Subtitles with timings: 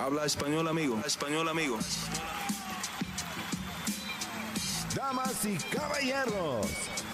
[0.00, 0.98] Habla español, amigo.
[1.04, 1.78] español, amigo.
[4.94, 6.66] Damas y caballeros,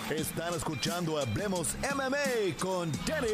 [0.08, 3.28] están escuchando Hablemos MMA con Danny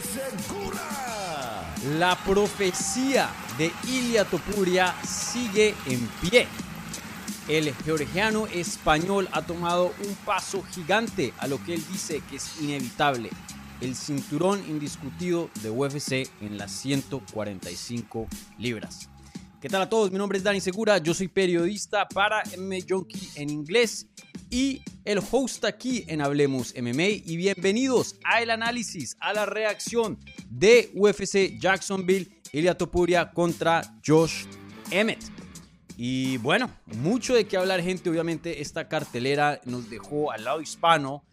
[0.00, 1.74] Segura.
[1.98, 3.28] La profecía
[3.58, 6.48] de Ilia Topuria sigue en pie.
[7.46, 12.58] El georgiano español ha tomado un paso gigante a lo que él dice que es
[12.62, 13.28] inevitable
[13.80, 18.26] el cinturón indiscutido de UFC en las 145
[18.58, 19.08] libras.
[19.60, 20.10] ¿Qué tal a todos?
[20.10, 24.06] Mi nombre es Dani Segura, yo soy periodista para MMA Junkie en inglés
[24.50, 30.18] y el host aquí en Hablemos MMA y bienvenidos al análisis, a la reacción
[30.50, 34.44] de UFC Jacksonville, Ilia Topuria contra Josh
[34.90, 35.24] Emmett.
[35.96, 41.24] Y bueno, mucho de qué hablar gente, obviamente esta cartelera nos dejó al lado hispano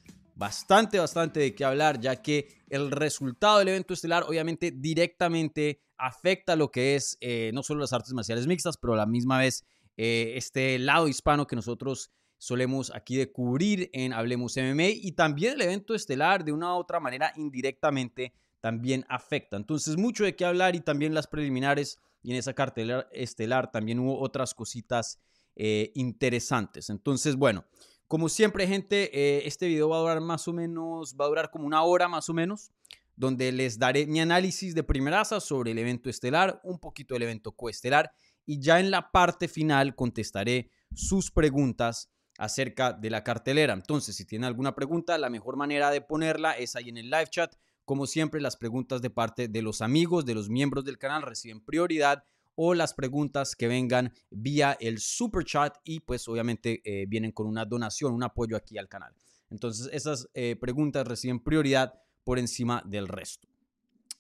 [0.42, 6.56] bastante, bastante de qué hablar, ya que el resultado del evento estelar obviamente directamente afecta
[6.56, 9.64] lo que es eh, no solo las artes marciales mixtas, pero a la misma vez
[9.98, 15.54] eh, este lado hispano que nosotros solemos aquí de cubrir en Hablemos MMA y también
[15.54, 19.58] el evento estelar de una u otra manera indirectamente también afecta.
[19.58, 24.00] Entonces mucho de qué hablar y también las preliminares y en esa cartelera estelar también
[24.00, 25.20] hubo otras cositas
[25.56, 26.90] eh, interesantes.
[26.90, 27.64] Entonces bueno.
[28.12, 31.50] Como siempre, gente, eh, este video va a durar más o menos, va a durar
[31.50, 32.74] como una hora más o menos,
[33.16, 37.54] donde les daré mi análisis de primeraza sobre el evento estelar, un poquito del evento
[37.54, 38.12] coestelar,
[38.46, 43.74] y ya en la parte final contestaré sus preguntas acerca de la cartelera.
[43.74, 47.28] Entonces, si tienen alguna pregunta, la mejor manera de ponerla es ahí en el live
[47.30, 47.56] chat.
[47.86, 51.64] Como siempre, las preguntas de parte de los amigos, de los miembros del canal reciben
[51.64, 57.32] prioridad o las preguntas que vengan vía el super chat y pues obviamente eh, vienen
[57.32, 59.14] con una donación, un apoyo aquí al canal.
[59.50, 63.48] Entonces esas eh, preguntas reciben prioridad por encima del resto.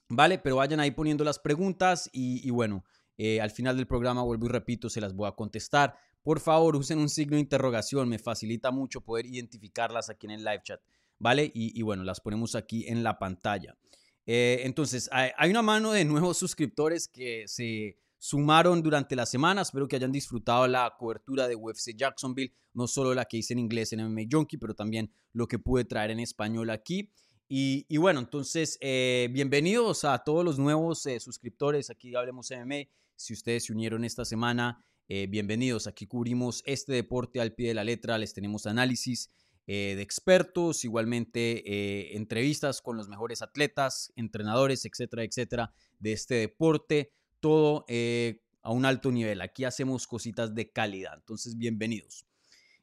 [0.09, 2.83] Vale, pero vayan ahí poniendo las preguntas y, bueno,
[3.17, 5.95] eh, al final del programa vuelvo y repito, se las voy a contestar.
[6.21, 10.43] Por favor, usen un signo de interrogación, me facilita mucho poder identificarlas aquí en el
[10.43, 10.81] live chat,
[11.17, 11.49] ¿vale?
[11.53, 13.77] Y, bueno, las ponemos aquí en la pantalla.
[14.25, 19.63] entonces, hay una mano de nuevos suscriptores que se sumaron durante la semana.
[19.63, 23.59] Espero que hayan disfrutado la cobertura de UFC Jacksonville, no solo la que hice en
[23.59, 27.11] inglés en MMA Junkie, pero también lo que pude traer en español aquí.
[27.49, 32.83] Y, bueno, entonces, eh, bienvenidos a todos los nuevos eh, suscriptores aquí Hablemos MMA.
[33.15, 35.87] Si ustedes se unieron esta semana, eh, bienvenidos.
[35.87, 39.31] Aquí cubrimos este deporte al pie de la letra, les tenemos análisis
[39.67, 47.85] de expertos, igualmente entrevistas con los mejores atletas, entrenadores, etcétera, etcétera, de este deporte todo
[47.87, 49.41] eh, a un alto nivel.
[49.41, 51.15] Aquí hacemos cositas de calidad.
[51.15, 52.25] Entonces, bienvenidos.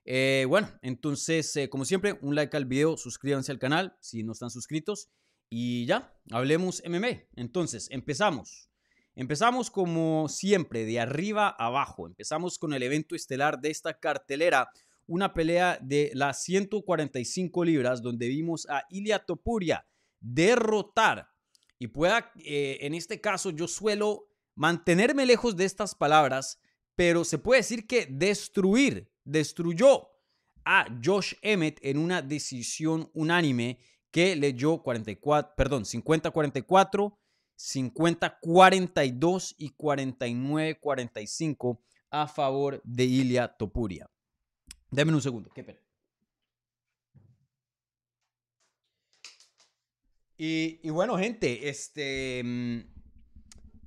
[0.04, 4.32] Eh, bueno, entonces, eh, como siempre, un like al video, suscríbanse al canal si no
[4.32, 5.10] están suscritos.
[5.48, 7.22] Y ya, hablemos MMA.
[7.36, 8.68] Entonces, empezamos.
[9.14, 12.06] Empezamos como siempre, de arriba a abajo.
[12.06, 14.68] Empezamos con el evento estelar de esta cartelera,
[15.06, 19.86] una pelea de las 145 libras, donde vimos a Ilia Topuria
[20.20, 21.28] derrotar.
[21.78, 24.27] Y pueda, en este caso, yo suelo
[24.58, 26.60] mantenerme lejos de estas palabras,
[26.96, 30.08] pero se puede decir que destruir, destruyó
[30.64, 33.78] a Josh Emmett en una decisión unánime
[34.10, 37.16] que leyó 44, perdón, 50-44,
[37.56, 41.78] 50-42 y 49-45
[42.10, 44.10] a favor de Ilia Topuria.
[44.90, 45.78] Deme un segundo, qué pena.
[50.40, 52.97] Y, bueno, gente, este, mm,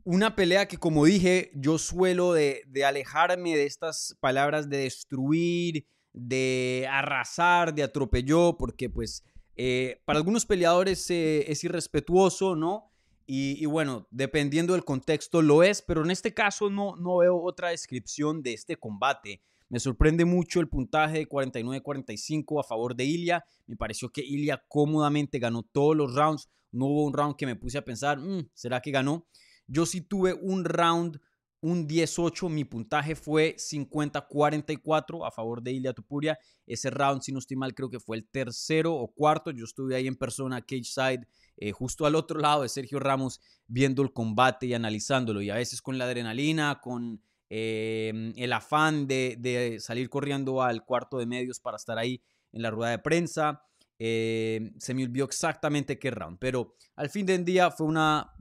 [0.04, 6.88] una pelea que, como dije, yo suelo de, alejarme de estas palabras de destruir, de
[6.90, 9.24] arrasar, de atropelló, porque pues
[9.56, 12.92] eh, para algunos peleadores eh, es irrespetuoso, ¿no?
[13.34, 17.70] Y, bueno, dependiendo del contexto lo es, pero en este caso no, no veo otra
[17.70, 19.42] descripción de este combate.
[19.70, 23.46] Me sorprende mucho el puntaje de 49-45 a favor de Ilia.
[23.68, 26.50] Me pareció que Ilia cómodamente ganó todos los rounds.
[26.74, 29.26] No hubo un round que me puse a pensar, mm, ¿será que ganó?
[29.72, 31.22] Yo sí tuve un round,
[31.62, 36.38] un 18, mi puntaje fue 50-44 a favor de Ilia Tupuria.
[36.68, 39.50] Ese round, si no estoy mal, creo que fue el tercero o cuarto.
[39.52, 41.26] Yo estuve ahí en persona, cage side,
[41.56, 45.42] eh, justo al otro lado de Sergio Ramos, viendo el combate y analizándolo.
[45.42, 51.18] Y a veces con la adrenalina, con eh, el afán de, salir corriendo al cuarto
[51.18, 53.64] de medios para estar ahí en la rueda de prensa.
[53.98, 58.34] Eh, se me olvidó exactamente qué round, pero al fin del día fue una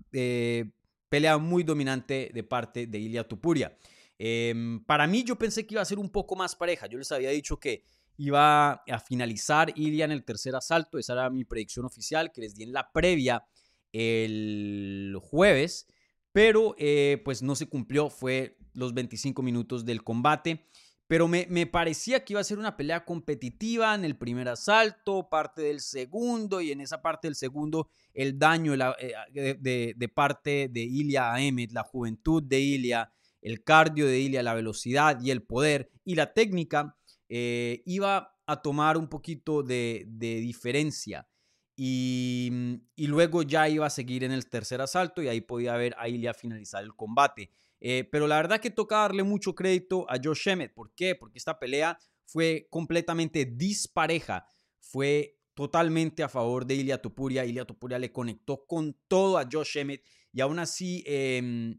[1.11, 3.77] pelea muy dominante de parte de Ilia Tupuria.
[4.19, 6.87] Em, para mí yo pensé que iba a ser un poco más pareja.
[6.87, 7.85] Yo les había dicho que
[8.17, 10.99] iba a finalizar Ilia en el tercer asalto.
[10.99, 13.45] Esa era mi predicción oficial que les di en la previa
[13.93, 15.87] el jueves.
[16.33, 20.69] pero eh, pues no se cumplió, fue los 25 minutos del combate.
[21.11, 25.61] Pero me, parecía que iba a ser una pelea competitiva en el primer asalto, parte
[25.61, 31.35] del segundo, y en esa parte del segundo el daño eh, de, parte de Ilya
[31.35, 33.13] a Emmet, la juventud de Ilya,
[33.43, 36.97] el cardio de Ilya, la velocidad y el poder y la técnica,
[37.29, 41.27] eh, iba a tomar un poquito de, diferencia.
[41.75, 42.53] Y,
[42.95, 46.09] y, luego ya iba a seguir en el tercer asalto y ahí podía ver a
[46.09, 47.51] Ilya finalizar el combate.
[47.81, 50.75] Eh, pero la verdad que toca darle mucho crédito a Josh Emmett.
[50.75, 51.15] ¿Por qué?
[51.15, 54.47] Porque esta pelea fue completamente dispareja.
[54.81, 57.45] Fue totalmente a favor de Ilia Topuria.
[57.45, 61.79] Ilia Topuria le conectó con todo a Josh Emmett y aún así, em,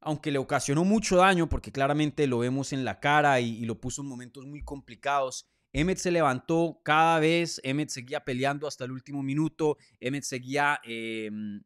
[0.00, 4.02] aunque le ocasionó mucho daño, porque claramente lo vemos en la cara y, lo puso
[4.02, 9.22] en momentos muy complicados, Emmett se levantó cada vez, Emmett seguía peleando hasta el último
[9.22, 11.62] minuto, Emmett seguía em,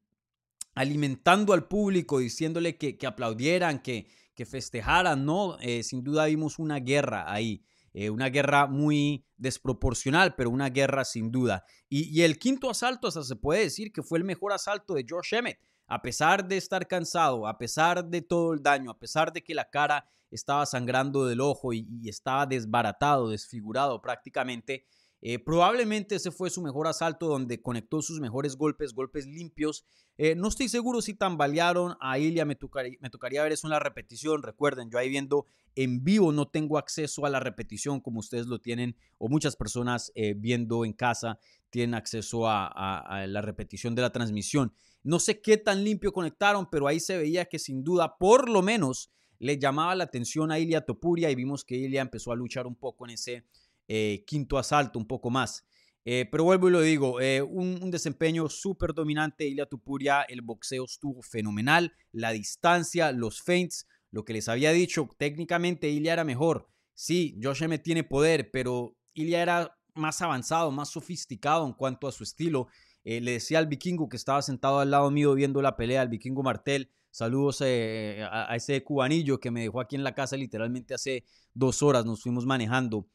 [0.78, 5.58] alimentando al público, diciéndole que, aplaudieran, que, que, festejaran, ¿no?
[5.60, 7.64] Eh, sin duda vimos una guerra ahí.
[7.92, 11.64] Eh, una guerra muy desproporcional, pero una guerra sin duda.
[11.88, 15.36] Y, el quinto asalto, hasta se puede decir que fue el mejor asalto de George
[15.36, 15.58] Emmett.
[15.88, 19.54] A pesar de estar cansado, a pesar de todo el daño, a pesar de que
[19.54, 24.86] la cara estaba sangrando del ojo y estaba desbaratado, desfigurado prácticamente,
[25.20, 29.84] eh, probablemente ese fue su mejor asalto donde conectó sus mejores golpes, golpes limpios.
[30.16, 34.42] Eh, no estoy seguro si tambalearon a Ilia, me tocaría, ver eso en la repetición.
[34.42, 38.60] Recuerden, yo ahí viendo en vivo no tengo acceso a la repetición como ustedes lo
[38.60, 41.38] tienen o muchas personas eh, viendo en casa
[41.70, 44.72] tienen acceso a, a, la repetición de la transmisión.
[45.02, 48.62] No sé qué tan limpio conectaron, pero ahí se veía que sin duda, por lo
[48.62, 52.66] menos, le llamaba la atención a Ilia Topuria y vimos que Ilia empezó a luchar
[52.66, 53.44] un poco en ese
[53.88, 55.64] eh, quinto asalto, un poco más.
[56.04, 60.84] Eh, pero vuelvo y lo digo, eh, un, desempeño súper dominante Ilia Tupuria, el boxeo
[60.84, 66.68] estuvo fenomenal, la distancia, los feints, lo que les había dicho, técnicamente Ilia era mejor.
[66.94, 72.12] Sí, Josh me tiene poder, pero Ilia era más avanzado, más sofisticado en cuanto a
[72.12, 72.68] su estilo.
[73.04, 76.42] le decía al vikingo que estaba sentado al lado mío viendo la pelea, al vikingo
[76.42, 81.24] Martel, saludos a, a ese cubanillo que me dejó aquí en la casa literalmente hace
[81.54, 83.08] dos horas, nos fuimos manejando.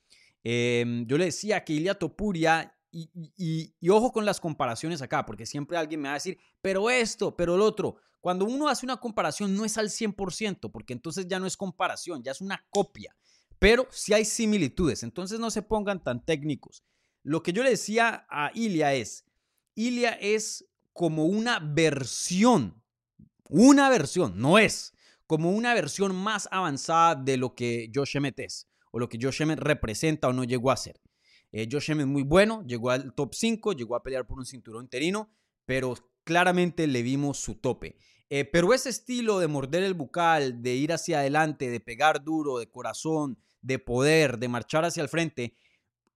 [0.43, 5.77] Em, yo le decía que Ilia Topuria, y, ojo con las comparaciones acá, porque siempre
[5.77, 7.95] alguien me va a decir, pero esto, pero el otro.
[8.19, 12.23] Cuando uno hace una comparación no es al 100%, porque entonces ya no es comparación,
[12.23, 13.15] ya es una copia.
[13.57, 16.83] Pero sí hay similitudes, entonces no se pongan tan técnicos.
[17.23, 19.25] Lo que yo le decía a Ilia es,
[19.75, 22.83] Ilia es como una versión,
[23.49, 24.93] una versión, no es,
[25.25, 29.41] como una versión más avanzada de lo que Josh Emmett es o lo que Josh
[29.41, 31.01] Emmett representa o no llegó a ser.
[31.51, 34.83] Eh, Josh Emmett muy bueno, llegó al top 5, llegó a pelear por un cinturón
[34.83, 35.31] interino,
[35.65, 37.97] pero claramente le vimos su tope.
[38.29, 42.59] Eh, pero ese estilo de morder el bucal, de ir hacia adelante, de pegar duro,
[42.59, 45.55] de corazón, de poder, de marchar hacia el frente,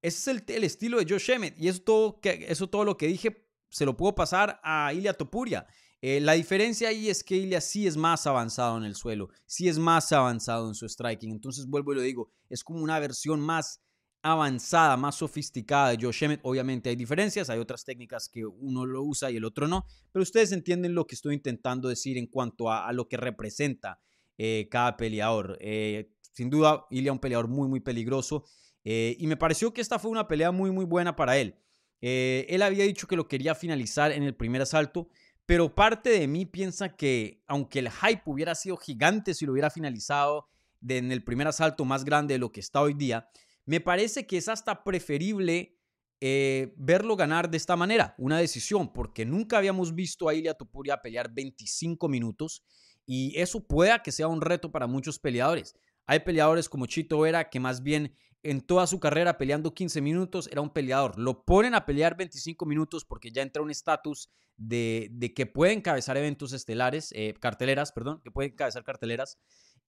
[0.03, 1.59] ese es el, estilo de Josh Emmett.
[1.59, 5.65] Y eso todo, eso todo lo que dije se lo puedo pasar a Ilia Topuria.
[6.01, 9.67] Eh, la diferencia ahí es que Ilya sí es más avanzado en el suelo, sí
[9.67, 11.31] es más avanzado en su striking.
[11.31, 13.81] Entonces vuelvo y lo digo, es como una versión más
[14.21, 16.41] avanzada, más sofisticada de Josh Emmett.
[16.43, 20.21] Obviamente hay diferencias, hay otras técnicas que uno lo usa y el otro no, pero
[20.21, 23.99] ustedes entienden lo que estoy intentando decir en cuanto a, lo que representa
[24.37, 25.57] eh, cada peleador.
[25.61, 28.45] Eh, sin duda, Ilya un peleador muy, muy peligroso
[28.89, 31.59] y me pareció que esta fue una pelea muy, muy buena para él.
[31.99, 35.09] él había dicho que lo quería finalizar en el primer asalto.
[35.47, 39.69] Pero parte de mí piensa que aunque el hype hubiera sido gigante si lo hubiera
[39.69, 40.49] finalizado
[40.85, 43.29] en el primer asalto más grande de lo que está hoy día,
[43.65, 45.79] me parece que es hasta preferible
[46.19, 51.01] eh, verlo ganar de esta manera, una decisión, porque nunca habíamos visto a Ilia Topuria
[51.01, 52.65] pelear 25 minutos
[53.05, 55.75] y eso pueda que sea un reto para muchos peleadores.
[56.07, 58.13] Hay peleadores como Chito Vera que más bien
[58.49, 61.19] en toda su carrera peleando 15 minutos era un peleador.
[61.19, 66.15] Lo ponen a pelear 25 minutos porque ya entra un estatus de, que puede encabezar
[66.15, 69.37] eventos estelares, eh, carteleras, perdón, que puede encabezar carteleras.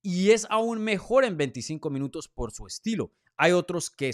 [0.02, 3.14] Y es aún mejor en 25 minutos por su estilo.
[3.38, 4.12] Hay otros que,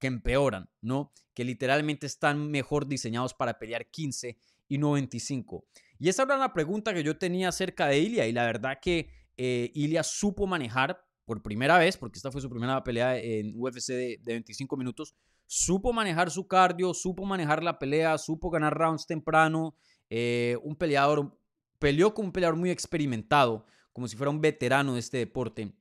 [0.00, 1.12] que empeoran, ¿no?
[1.32, 4.36] Que literalmente están mejor diseñados para pelear 15
[4.66, 5.66] y no 25.
[6.00, 9.08] Y esa era una pregunta que yo tenía acerca de Ilia y la verdad que
[9.36, 14.20] eh, supo manejar por primera vez, porque esta fue su primera pelea en UFC de,
[14.24, 15.14] 25 minutos,
[15.46, 19.76] supo manejar su cardio, supo manejar la pelea, supo ganar rounds temprano.
[20.10, 21.38] Eh, un peleador,
[21.78, 25.72] peleó con un peleador muy experimentado, como si fuera un veterano de este deporte.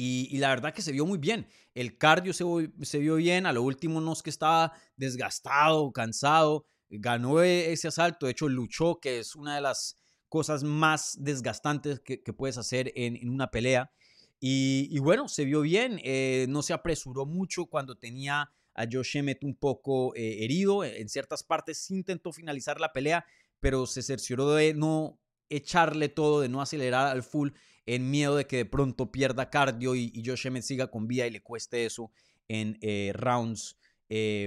[0.00, 1.48] Y, la verdad que se vio muy bien.
[1.74, 2.44] El cardio se,
[2.82, 3.46] se, vio bien.
[3.46, 6.66] A lo último no es que estaba desgastado, cansado.
[6.88, 8.26] Ganó e, ese asalto.
[8.26, 9.96] De hecho, luchó, que es una de las
[10.28, 13.90] cosas más desgastantes que, puedes hacer en, una pelea.
[14.40, 19.42] Y, bueno, se vio bien, eh, no se apresuró mucho cuando tenía a Josh Emmett
[19.42, 23.26] un poco eh, herido, en ciertas partes intentó finalizar la pelea,
[23.58, 25.18] pero se cercioró de no
[25.48, 27.50] echarle todo, de no acelerar al full
[27.86, 31.26] en miedo de que de pronto pierda cardio y, y Josh Emmett siga con vida
[31.26, 32.12] y le cueste eso
[32.46, 33.76] en eh, rounds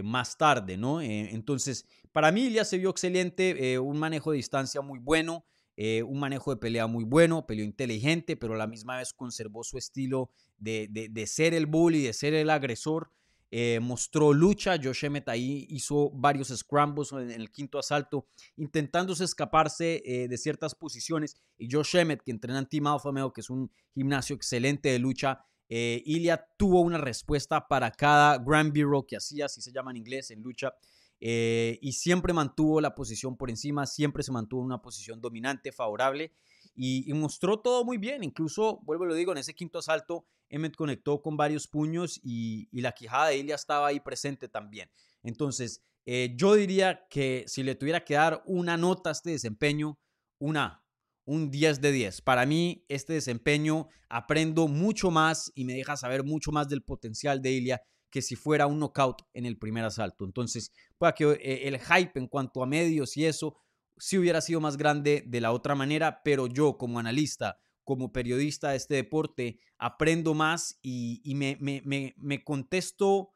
[0.03, 1.03] más tarde, ¿no?
[1.03, 5.45] entonces, para mí ya se vio excelente, un manejo de distancia muy bueno,
[5.83, 9.63] eh, un manejo de pelea muy bueno, peleó inteligente, pero a la misma vez conservó
[9.63, 13.09] su estilo de, de, ser el bully, de ser el agresor.
[13.49, 20.03] Eh, mostró lucha, Josh Emmett ahí hizo varios scrambles en el quinto asalto, intentándose escaparse
[20.05, 21.35] eh, de ciertas posiciones.
[21.57, 25.43] Y Josh Emmett, que entrena en Team Alpha que es un gimnasio excelente de lucha,
[25.67, 30.29] Ilya tuvo una respuesta para cada Grand Bureau que hacía, así se llama en inglés,
[30.29, 30.75] en lucha.
[31.23, 35.71] Eh, y siempre mantuvo la posición por encima, siempre se mantuvo en una posición dominante,
[35.71, 36.33] favorable
[36.75, 38.23] y, mostró todo muy bien.
[38.23, 42.67] Incluso, vuelvo y lo digo, en ese quinto asalto, Emmet conectó con varios puños y,
[42.81, 44.89] la quijada de Ilya estaba ahí presente también.
[45.21, 49.99] Entonces, eh, yo diría que si le tuviera que dar una nota a este desempeño,
[50.39, 50.83] una,
[51.25, 52.21] un 10 de 10.
[52.21, 57.43] Para mí, este desempeño aprendo mucho más y me deja saber mucho más del potencial
[57.43, 57.81] de Ilya
[58.11, 60.25] que si fuera un knockout en el primer asalto.
[60.25, 63.55] Entonces, pueda que eh, el hype en cuanto a medios y eso
[63.97, 68.71] sí hubiera sido más grande de la otra manera, pero yo como analista, como periodista
[68.71, 73.31] de este deporte, aprendo más y, me, me, contesto,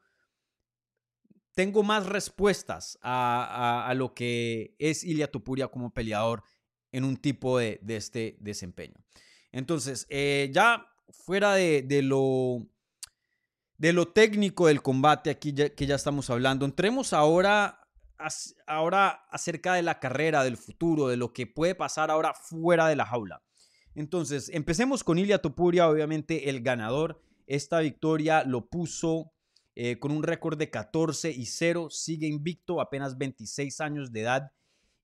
[1.54, 6.44] tengo más respuestas a, lo que es Ilia Tupuria como peleador
[6.92, 8.96] en un tipo de, este desempeño.
[9.52, 12.68] Entonces, eh, ya fuera de, de lo
[13.78, 16.64] de lo técnico del combate aquí que ya estamos hablando.
[16.64, 17.80] Entremos ahora,
[18.66, 22.96] ahora acerca de la carrera, del futuro, de lo que puede pasar ahora fuera de
[22.96, 23.42] la jaula.
[23.94, 27.22] Entonces, empecemos con Ilia Topuria, obviamente el ganador.
[27.46, 29.32] Esta victoria lo puso
[29.74, 34.52] eh, con un récord de 14 y 0, sigue invicto, apenas 26 años de edad.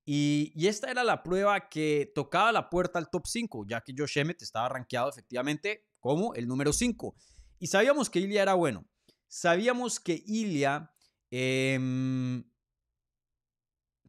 [0.05, 3.95] Y, y, esta era la prueba que tocaba la puerta al top 5, ya que
[3.97, 7.15] Josh Emmett estaba rankeado efectivamente como el número 5.
[7.63, 8.85] Y sabíamos que Ilya era bueno.
[9.29, 10.93] Sabíamos que Ilya,
[11.31, 12.43] em,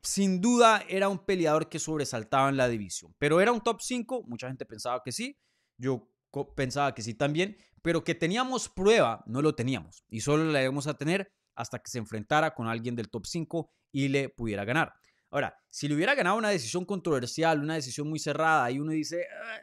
[0.02, 3.14] sin duda, era un peleador que sobresaltaba en la división.
[3.20, 5.38] Pero era un top 5, mucha gente pensaba que sí.
[5.78, 6.12] Yo
[6.56, 7.56] pensaba que sí también.
[7.84, 10.04] Pero que teníamos prueba, no lo teníamos.
[10.10, 13.72] Y solo la íbamos a tener hasta que se enfrentara con alguien del top 5
[13.92, 14.96] y le pudiera ganar.
[15.30, 19.28] Ahora, si le hubiera ganado una decisión controversial, una decisión muy cerrada, y uno dice,
[19.32, 19.60] ah,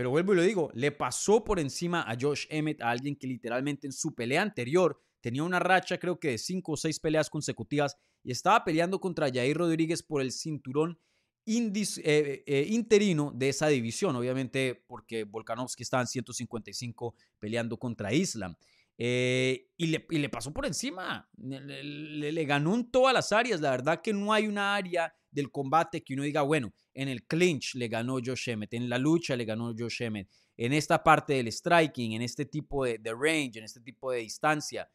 [0.00, 3.26] pero vuelvo y lo digo, le pasó por encima a Josh Emmett, a alguien que
[3.26, 7.28] literalmente en su pelea anterior tenía una racha creo que de cinco o seis peleas
[7.28, 10.98] consecutivas y estaba peleando contra Jair Rodríguez por el cinturón
[11.44, 18.56] eh, eh, interino de esa división, obviamente porque Volkanovski estaba en 155 peleando contra Islam.
[18.96, 23.60] Eh, y, le, pasó por encima, le, le, ganó en todas las áreas.
[23.60, 27.24] La verdad que no hay una área del combate que uno diga, bueno, en el
[27.26, 31.34] clinch le ganó Josh Emmett, en la lucha le ganó Josh Emmett, en esta parte
[31.34, 34.90] del striking, en este tipo de, range, en este tipo de distancia.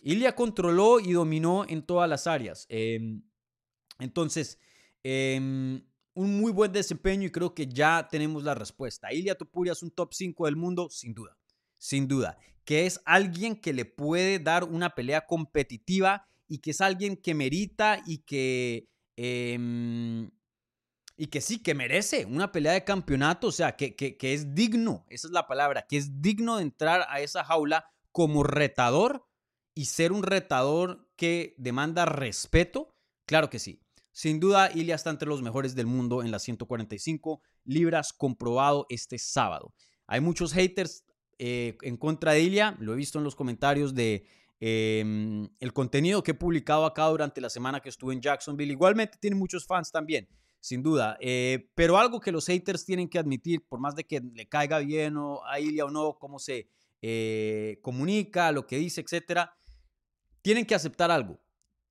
[0.00, 2.66] Ilya controló y dominó en todas las áreas.
[2.68, 3.22] Em,
[3.98, 4.58] entonces,
[5.02, 5.82] em,
[6.14, 9.12] un muy buen desempeño y creo que ya tenemos la respuesta.
[9.12, 11.36] Ilya Topuria es un top 5 del mundo, sin duda,
[11.76, 12.38] sin duda.
[12.64, 17.34] Que es alguien que le puede dar una pelea competitiva y que es alguien que
[17.34, 20.30] merita y que Em,
[21.16, 25.06] y que sí, que merece una pelea de campeonato, o sea, que, que, es digno,
[25.08, 29.26] esa es la palabra, que es digno de entrar a esa jaula como retador
[29.74, 33.80] y ser un retador que demanda respeto, claro que sí.
[34.10, 39.18] Sin duda, Ilya está entre los mejores del mundo en las 145 libras, comprobado este
[39.18, 39.74] sábado.
[40.06, 41.04] Hay muchos haters
[41.38, 44.26] eh, en contra de Ilya, lo he visto en los comentarios de
[44.66, 48.72] Em, el contenido que he publicado acá durante la semana que estuve en Jacksonville.
[48.72, 50.26] Igualmente tiene muchos fans también,
[50.58, 51.18] sin duda.
[51.20, 54.78] Eh, pero algo que los haters tienen que admitir, por más de que le caiga
[54.78, 56.70] bien o a Ilya o no, cómo se
[57.02, 59.54] eh, comunica, lo que dice, etcétera,
[60.40, 61.38] tienen que aceptar algo,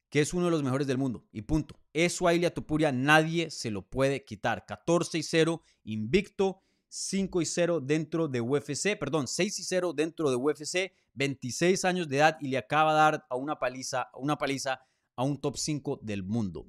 [0.09, 1.27] que es uno de los mejores del mundo.
[1.31, 1.79] Y punto.
[1.93, 4.65] Eso a Ilya Tupuria nadie se lo puede quitar.
[4.65, 6.63] 14 y 0, invicto.
[6.95, 12.07] 5 y 0 dentro de UFC, perdón, 6 y 0 dentro de UFC, 26 años
[12.07, 14.79] de edad y le acaba de dar a una paliza, una paliza
[15.15, 16.67] a un top 5 del mundo.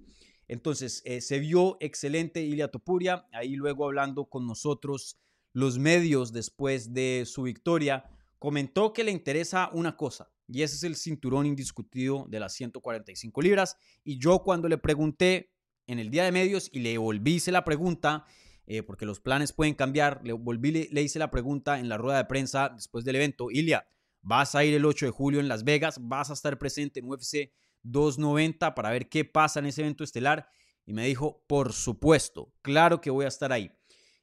[0.48, 5.18] Entonces, eh, se vio excelente Ilia Topuria, ahí luego hablando con nosotros
[5.52, 8.04] los medios después de su victoria,
[8.38, 13.42] comentó que le interesa una cosa, y ese es el cinturón indiscutido de las 145
[13.42, 13.76] libras.
[14.02, 15.50] Y yo cuando le pregunté
[15.86, 18.24] en el día de medios y le volví la pregunta,
[18.66, 22.18] eh, porque los planes pueden cambiar, le volví, le, hice la pregunta en la rueda
[22.18, 23.86] de prensa después del evento, Ilia,
[24.22, 27.10] vas a ir el 8 de julio en Las Vegas, vas a estar presente en
[27.10, 27.52] UFC
[27.82, 30.48] 290 para ver qué pasa en ese evento estelar.
[30.86, 33.70] Y me dijo, por supuesto, claro que voy a estar ahí.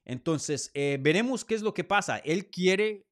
[0.05, 2.17] Entonces, eh, veremos qué es lo que pasa.
[2.17, 3.07] Él quiere,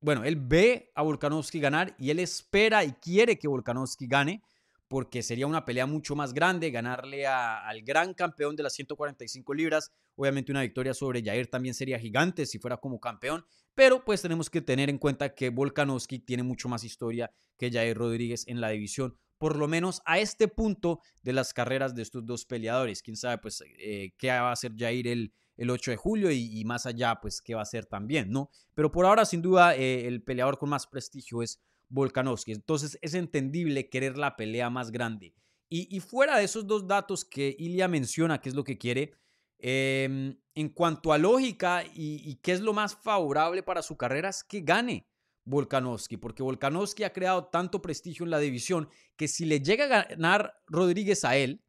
[0.00, 4.42] bueno, él ve a Volkanovski ganar y él espera y quiere que Volkanovski gane
[4.90, 9.92] porque sería una pelea mucho más grande, ganarle al gran campeón de las 145 libras.
[10.16, 14.50] Obviamente una victoria sobre Jair también sería gigante si fuera como campeón, pero pues tenemos
[14.50, 18.70] que tener en cuenta que Volkanovski tiene mucho más historia que Jair Rodríguez en la
[18.70, 23.00] división, por lo menos a este punto de las carreras de estos dos peleadores.
[23.00, 26.64] Quién sabe pues eh, qué va a hacer Jair el, el 8 de julio y,
[26.64, 28.50] más allá pues qué va a hacer también, ¿no?
[28.74, 32.52] Pero por ahora sin duda eh, el peleador con más prestigio es Volkanovski.
[32.52, 35.34] Entonces es entendible querer la pelea más grande.
[35.72, 39.12] Y, fuera de esos dos datos que Ilya menciona, que es lo que quiere,
[39.60, 44.42] em, en cuanto a lógica y, qué es lo más favorable para su carrera, es
[44.42, 45.06] que gane
[45.44, 50.04] Volkanovski, porque Volkanovski ha creado tanto prestigio en la división que si le llega a
[50.04, 51.62] ganar Rodríguez a él,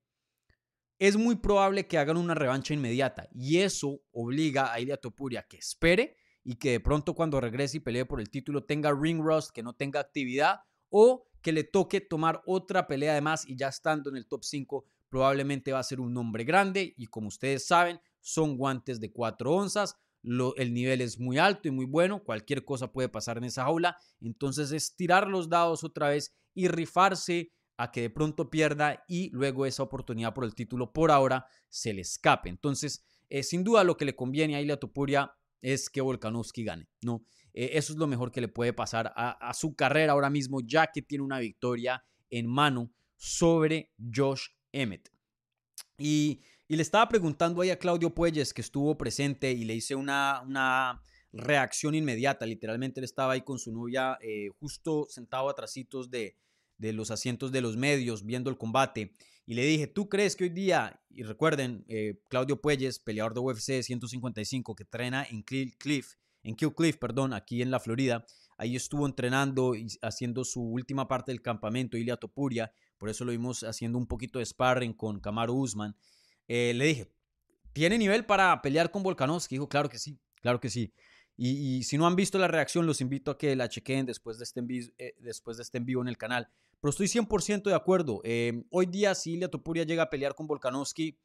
[0.97, 3.29] es muy probable que hagan una revancha inmediata.
[3.35, 7.79] Y eso obliga a Ilya Topuria que espere y que de pronto cuando regrese y
[7.81, 12.01] pelee por el título tenga ring rust, que no tenga actividad o que le toque
[12.01, 15.83] tomar otra pelea de más y ya estando en el top 5 probablemente va a
[15.83, 21.01] ser un nombre grande y como ustedes saben son guantes de 4 onzas, el nivel
[21.01, 24.95] es muy alto y muy bueno, cualquier cosa puede pasar en esa jaula, entonces es
[24.95, 29.83] tirar los dados otra vez y rifarse a que de pronto pierda y luego esa
[29.83, 32.49] oportunidad por el título por ahora se le escape.
[32.49, 36.87] Entonces, eh, sin duda lo que le conviene a Ilya Topuria es que Volkanovski gane,
[37.01, 37.25] ¿no?
[37.53, 40.87] Eh, eso es lo mejor que le puede pasar a, su carrera ahora mismo, ya
[40.87, 45.11] que tiene una victoria en mano sobre Josh Emmett.
[45.97, 50.41] Y, le estaba preguntando ahí a Claudio Puelles, que estuvo presente, y le hice una,
[50.47, 51.01] una
[51.33, 52.45] reacción inmediata.
[52.45, 56.37] Literalmente él estaba ahí con su novia, eh, justo sentado atrasitos de,
[56.77, 59.11] de los asientos de los medios, viendo el combate.
[59.45, 63.39] Y le dije, ¿tú crees que hoy día, y recuerden, eh, Claudio Puelles, peleador de
[63.39, 68.25] UFC 155, que entrena en Cliff, en Kill Cliff, perdón, aquí en la Florida,
[68.57, 73.31] ahí estuvo entrenando y haciendo su última parte del campamento, Ilia Topuria, por eso lo
[73.31, 75.95] vimos haciendo un poquito de sparring con Kamaru Usman.
[76.47, 77.11] Eh, le dije,
[77.73, 79.55] ¿tiene nivel para pelear con Volkanovski?
[79.55, 80.93] Dijo, claro que sí, claro que sí.
[81.35, 84.43] Y, si no han visto la reacción, los invito a que la chequen después de
[84.43, 84.61] este
[84.99, 86.47] eh, después de este en vivo en el canal.
[86.81, 88.21] Pero estoy 100% de acuerdo.
[88.23, 91.17] Em, hoy día, si Ilya Topuria llega a pelear con Volkanovski,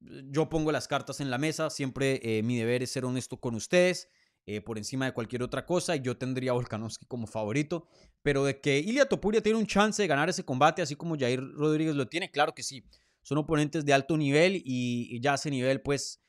[0.00, 1.70] yo pongo las cartas en la mesa.
[1.70, 4.08] Siempre eh, mi deber es ser honesto con ustedes.
[4.46, 7.86] Eh, por encima de cualquier otra cosa y yo tendría a Volkanovski como favorito,
[8.22, 11.40] pero de que Ilya Topuria tiene un chance de ganar ese combate así como Jair
[11.40, 12.82] Rodríguez lo tiene, claro que sí,
[13.22, 16.22] son oponentes de alto nivel y, ya ese nivel pues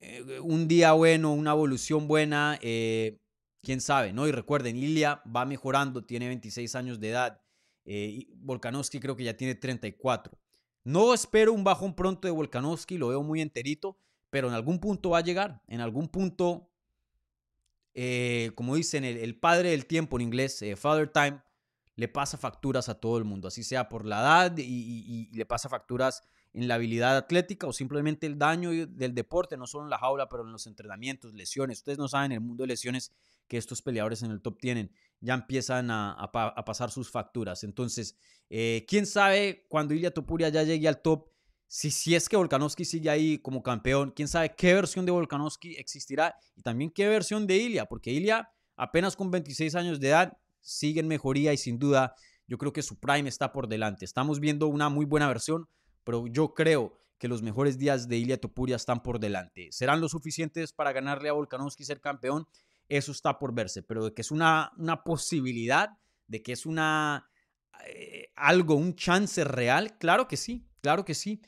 [0.00, 4.28] eh, un día bueno, una evolución buena, quién sabe, ¿no?
[4.28, 7.41] Y recuerden, Ilya va mejorando, tiene 26 años de edad,
[7.84, 10.38] eh, Volkanovski creo que ya tiene 34.
[10.84, 13.96] No espero un bajón pronto de Volkanovski, lo veo muy enterito,
[14.30, 15.62] pero en algún punto va a llegar.
[15.68, 16.70] En algún punto,
[17.94, 21.40] eh, como dicen, el, padre del tiempo en inglés, eh, Father Time,
[21.94, 25.68] le pasa facturas a todo el mundo, así sea por la edad y, le pasa
[25.68, 26.22] facturas
[26.54, 30.28] en la habilidad atlética o simplemente el daño del deporte, no solo en la jaula,
[30.28, 31.78] pero en los entrenamientos, lesiones.
[31.78, 33.12] Ustedes no saben el mundo de lesiones
[33.46, 34.90] que estos peleadores en el top tienen
[35.22, 36.30] ya empiezan a,
[36.66, 37.64] pasar sus facturas.
[37.64, 38.16] Entonces,
[38.50, 41.28] eh, quién sabe cuando Ilya Topuria ya llegue al top,
[41.68, 45.76] si, si es que Volkanovski sigue ahí como campeón, quién sabe qué versión de Volkanovski
[45.76, 50.36] existirá y también qué versión de Ilya, porque Ilya apenas con 26 años de edad
[50.60, 52.14] sigue en mejoría y sin duda
[52.46, 54.04] yo creo que su prime está por delante.
[54.04, 55.68] Estamos viendo una muy buena versión,
[56.04, 59.68] pero yo creo que los mejores días de Ilya Topuria están por delante.
[59.70, 62.48] ¿Serán lo suficientes para ganarle a Volkanovski ser campeón?
[62.96, 65.90] Eso está por verse, pero de que es una, una posibilidad,
[66.26, 67.28] de que es una
[67.86, 71.40] eh, algo, un chance real, claro que sí, claro que sí.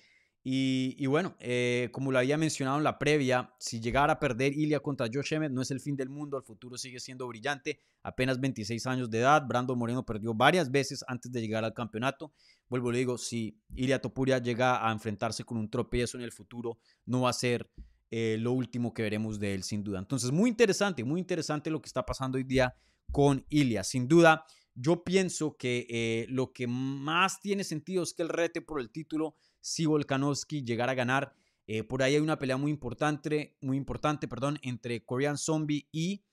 [0.46, 4.78] Y, bueno, eh, como lo había mencionado en la previa, si llegara a perder Ilya
[4.80, 7.80] contra Josh Emmett, no es el fin del mundo, el futuro sigue siendo brillante.
[8.02, 12.34] Apenas 26 años de edad, Brandon Moreno perdió varias veces antes de llegar al campeonato.
[12.68, 16.78] Vuelvo, le digo, si Ilya Topuria llega a enfrentarse con un tropiezo en el futuro,
[17.06, 17.70] no va a ser
[18.10, 19.98] eh, lo último que veremos de él, sin duda.
[19.98, 22.74] Entonces, muy interesante, muy interesante lo que está pasando hoy día
[23.10, 23.82] con Ilya.
[23.84, 28.60] Sin duda, yo pienso que eh, lo que más tiene sentido es que el rete
[28.60, 31.34] por el título, si Volkanovski llegara a ganar,
[31.66, 36.24] eh, por ahí hay una pelea muy importante, muy importante, perdón, entre Korean Zombie y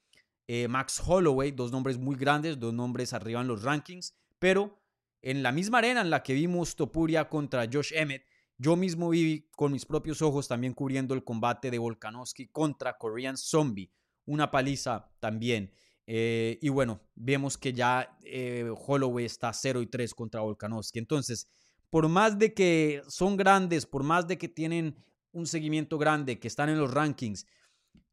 [0.67, 4.81] Max Holloway, dos nombres muy grandes, dos nombres arriba en los rankings, pero
[5.21, 8.25] en la misma arena en la que vimos Topuria contra Josh Emmett,
[8.61, 13.35] Yo mismo vi con mis propios ojos también cubriendo el combate de Volkanovski contra Korean
[13.35, 13.91] Zombie,
[14.25, 15.71] una paliza también.
[16.05, 20.99] Eh, y bueno, vemos que ya eh, Holloway está 0 y 3 contra Volkanovski.
[20.99, 21.47] Entonces,
[21.89, 24.95] por más de que son grandes, por más de que tienen
[25.31, 27.47] un seguimiento grande, que están en los rankings,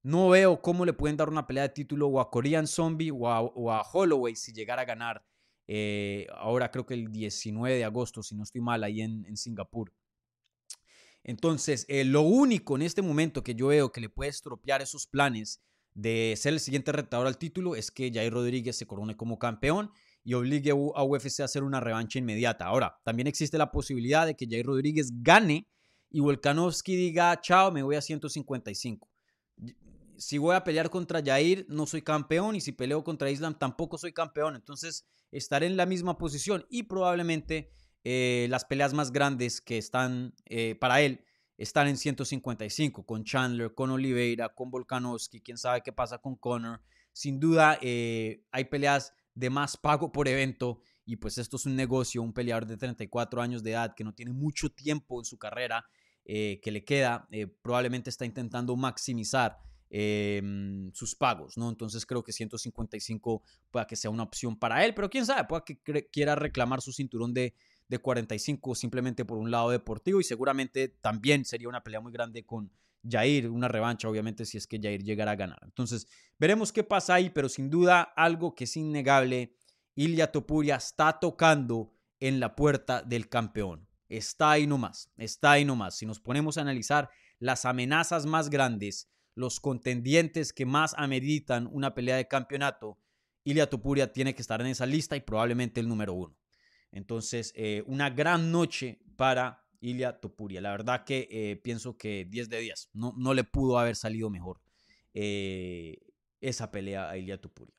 [0.03, 3.29] no veo cómo le pueden dar una pelea de título o a Korean Zombie o
[3.29, 5.23] a, Holloway si llegara a ganar.
[5.67, 9.93] Eh, ahora creo que el 19 de agosto, si no estoy mal, ahí en, Singapur.
[11.25, 15.07] Entonces, eh, lo único en este momento que yo veo que le puede estropear esos
[15.07, 15.61] planes
[15.95, 19.91] de ser el siguiente retador al título es que Jair Rodríguez se corone como campeón
[20.23, 22.67] y obligue a UFC a hacer una revancha inmediata.
[22.67, 25.69] Ahora, también existe la posibilidad de que Jair Rodríguez gane
[26.11, 29.09] y Volkanovski diga, chao, me voy a 155
[30.19, 32.57] si voy a pelear contra Jair, no soy campeón.
[32.57, 34.57] Y si peleo contra Islam, tampoco soy campeón.
[34.57, 36.67] Entonces, estaré en la misma posición.
[36.69, 37.71] Y probablemente
[38.11, 41.27] eh, las peleas más grandes que están eh, para él
[41.59, 43.05] están en 155.
[43.05, 45.43] Con Chandler, con Oliveira, con Volkanovski.
[45.43, 46.81] Quién sabe qué pasa con Conor.
[47.13, 50.81] Sin duda, eh, hay peleas de más pago por evento.
[51.05, 52.23] Y pues esto es un negocio.
[52.23, 55.85] Un peleador de 34 años de edad que no tiene mucho tiempo en su carrera.
[56.25, 57.27] que le queda,
[57.63, 59.59] probablemente está intentando maximizar
[60.93, 61.71] sus pagos, ¿no?
[61.71, 65.65] Entonces creo que 155 pueda que sea una opción para él, pero quién sabe, pueda
[65.65, 65.79] que
[66.11, 67.55] quiera reclamar su cinturón de,
[67.89, 72.45] de 45 simplemente por un lado deportivo y seguramente también sería una pelea muy grande
[72.45, 72.71] con
[73.09, 75.61] Jair, una revancha obviamente si es que Jair llegara a ganar.
[75.63, 76.07] Entonces
[76.39, 79.55] veremos qué pasa ahí, pero sin duda algo que es innegable,
[79.95, 83.89] Ilya Topuria está tocando en la puerta del campeón.
[84.09, 85.97] Está ahí nomás, está ahí nomás.
[85.97, 91.95] Si nos ponemos a analizar las amenazas más grandes, los contendientes que más ameritan una
[91.95, 92.99] pelea de campeonato,
[93.45, 96.37] Ilia Topuria tiene que estar en esa lista y probablemente el número uno.
[96.93, 100.61] Entonces, eh, una gran noche para Ilia Topuria.
[100.61, 102.91] La verdad que eh, pienso que 10 de 10.
[102.95, 104.61] No, no le pudo haber salido mejor
[105.15, 105.99] eh,
[106.41, 107.75] esa pelea a Ilia Topuria.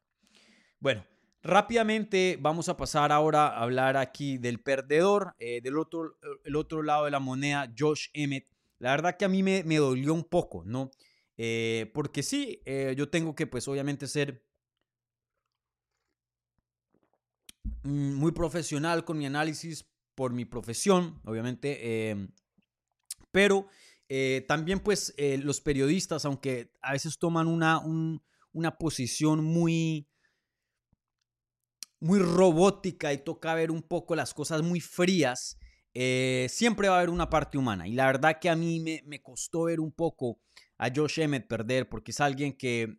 [0.80, 1.06] Bueno,
[1.42, 5.36] rápidamente vamos a pasar ahora a hablar aquí del perdedor.
[5.40, 8.48] del otro, el otro lado de la moneda, Josh Emmett.
[8.78, 10.92] La verdad que a mí me, me dolió un poco, ¿no?
[11.94, 12.62] Porque sí,
[12.96, 14.46] yo tengo que pues obviamente ser
[17.64, 22.30] mm, muy profesional con mi análisis por mi profesión, obviamente, em,
[23.32, 23.68] pero
[24.10, 27.80] eh, también pues los periodistas, aunque a veces toman una,
[28.52, 30.10] una posición muy,
[32.00, 35.58] muy robótica y toca ver un poco las cosas muy frías,
[35.94, 37.88] siempre va a haber una parte humana.
[37.88, 40.40] Y la verdad que a mí me, me costó ver un poco
[40.80, 42.98] a Josh Emmett perder porque es alguien que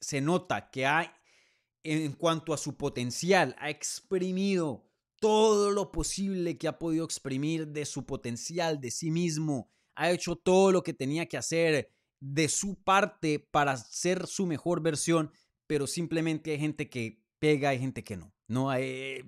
[0.00, 1.14] se nota que ha,
[1.84, 4.84] en cuanto a su potencial, ha exprimido
[5.20, 9.70] todo lo posible que ha podido exprimir de su potencial, de sí mismo.
[9.94, 14.82] Ha hecho todo lo que tenía que hacer de su parte para ser su mejor
[14.82, 15.30] versión,
[15.66, 18.32] pero simplemente hay gente que pega, hay gente que no.
[18.46, 19.24] No, eh,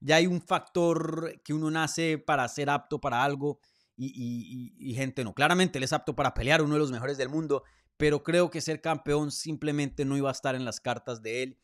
[0.00, 3.60] ya hay un factor que uno nace para ser apto para algo
[3.96, 5.34] y, gente no.
[5.34, 7.64] Claramente él es apto para pelear, uno de los mejores del mundo,
[7.96, 11.58] pero creo que ser campeón simplemente no iba a estar en las cartas de él.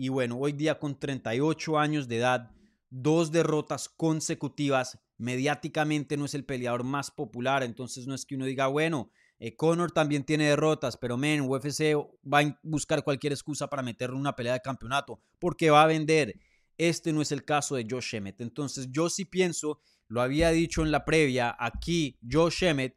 [0.00, 2.52] Y bueno, hoy día con 38 años de edad,
[2.88, 8.44] dos derrotas consecutivas, mediáticamente no es el peleador más popular, entonces no es que uno
[8.44, 13.68] diga, bueno, eh, Conor también tiene derrotas, pero men, UFC va a buscar cualquier excusa
[13.68, 16.38] para meterle una pelea de campeonato, porque va a vender.
[16.76, 18.40] Este no es el caso de Josh Emmett.
[18.40, 22.96] Entonces yo sí pienso lo había dicho en la previa, aquí Josh Emmett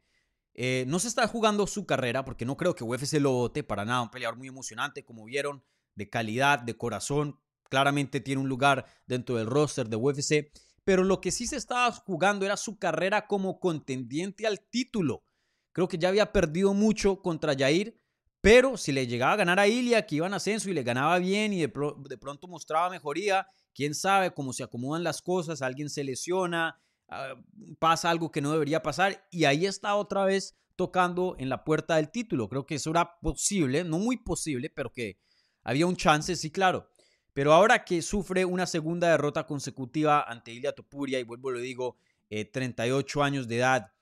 [0.54, 3.84] eh, no se está jugando su carrera porque no creo que UFC lo vote para
[3.84, 4.02] nada.
[4.02, 7.38] Un peleador muy emocionante, como vieron, de calidad, de corazón.
[7.68, 10.52] Claramente tiene un lugar dentro del roster de UFC.
[10.84, 15.24] Pero lo que sí se estaba jugando era su carrera como contendiente al título.
[15.72, 17.98] Creo que ya había perdido mucho contra Jair.
[18.40, 21.18] Pero si le llegaba a ganar a Ilya, que iba en ascenso y le ganaba
[21.18, 21.72] bien y de,
[22.08, 26.82] de pronto mostraba mejoría, quién sabe cómo se acomodan las cosas, alguien se lesiona,
[27.14, 27.34] Ah,
[27.78, 31.96] pasa algo que no debería pasar y ahí está otra vez tocando en la puerta
[31.96, 32.48] del título.
[32.48, 35.18] Creo que eso era posible, no muy posible, pero que
[35.62, 36.88] había un chance, sí, claro.
[37.32, 41.96] Pero ahora que sufre una segunda derrota consecutiva ante Ilya Topuria, y vuelvo lo digo,
[42.28, 43.92] 38 eh, años de edad,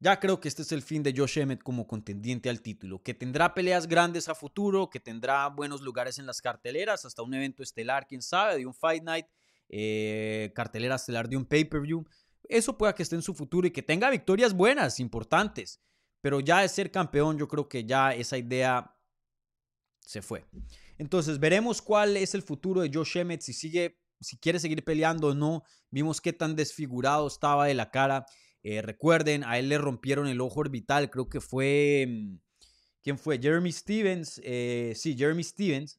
[0.00, 3.14] ya creo que este es el fin de Josh Emmett como contendiente al título, que
[3.14, 7.62] tendrá peleas grandes a futuro, que tendrá buenos lugares en las carteleras, hasta un evento
[7.62, 9.26] estelar, quién sabe, de un Fight Night,
[9.70, 12.06] eh, cartelera estelar de un pay-per-view
[12.48, 15.80] eso pueda que esté en su futuro y que tenga victorias buenas, importantes.
[16.20, 18.96] Pero ya de ser campeón, yo creo que ya esa idea
[20.00, 20.46] se fue.
[20.98, 25.28] Entonces, veremos cuál es el futuro de Josh Emmett, si sigue, si quiere seguir peleando
[25.28, 25.64] o no.
[25.90, 28.26] Vimos qué tan desfigurado estaba de la cara.
[28.62, 32.06] Eh, recuerden, a él le rompieron el ojo orbital, creo que fue...
[32.08, 32.38] Mm,
[33.02, 33.38] ¿Quién fue?
[33.38, 34.40] Jeremy Stevens.
[34.44, 35.98] Eh, sí, Jeremy Stevens.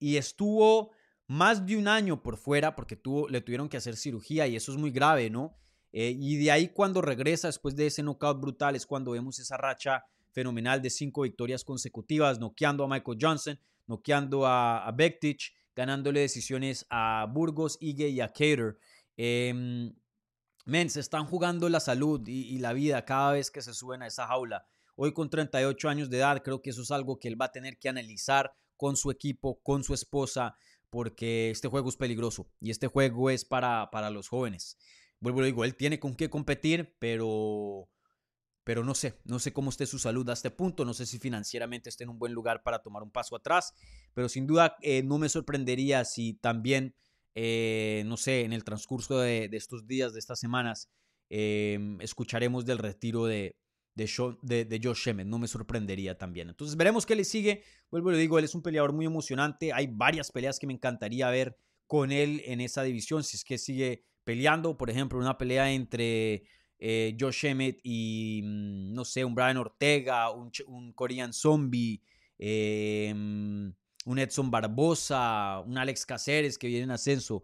[0.00, 0.90] Y estuvo
[1.28, 4.72] más de un año por fuera porque tuvo, le tuvieron que hacer cirugía y eso
[4.72, 5.56] es muy grave, ¿no?
[5.92, 9.56] Eh, y de ahí cuando regresa después de ese knockout brutal es cuando vemos esa
[9.56, 14.94] racha fenomenal de cinco victorias consecutivas, noqueando a Michael Johnson, noqueando a, a
[15.74, 18.78] ganándole decisiones a Burgos, Ige y a Cater.
[19.16, 19.92] Eh,
[20.64, 24.02] men, se están jugando la salud y, y, la vida cada vez que se suben
[24.02, 24.66] a esa jaula.
[24.94, 27.52] Hoy con 38 años de edad, creo que eso es algo que él va a
[27.52, 30.56] tener que analizar con su equipo, con su esposa,
[30.90, 34.78] porque este juego es peligroso y este juego es para, para los jóvenes.
[35.20, 37.88] Vuelvo a digo, él tiene con qué competir, pero,
[38.68, 41.18] pero no sé, no sé cómo esté su salud a este punto, no sé si
[41.18, 43.72] financieramente esté en un buen lugar para tomar un paso atrás,
[44.12, 46.94] pero sin duda eh, no me sorprendería si también,
[47.34, 50.90] eh, no sé, en el transcurso de, estos días, de estas semanas,
[51.30, 53.56] eh, escucharemos del retiro de,
[53.94, 55.26] de, Josh Emmett.
[55.26, 56.50] No me sorprendería también.
[56.50, 57.62] Entonces veremos qué le sigue.
[57.90, 59.72] Vuelvo y le digo, él es un peleador muy emocionante.
[59.72, 63.24] Hay varias peleas que me encantaría ver con él en esa división.
[63.24, 66.44] Si es que sigue peleando, por ejemplo, una pelea entre
[66.78, 72.00] eh, Josh Emmett y, mm, no sé, un Brian Ortega, un, Korean Zombie,
[72.38, 77.42] eh, un Edson Barbosa, un Alex Caceres que viene en ascenso.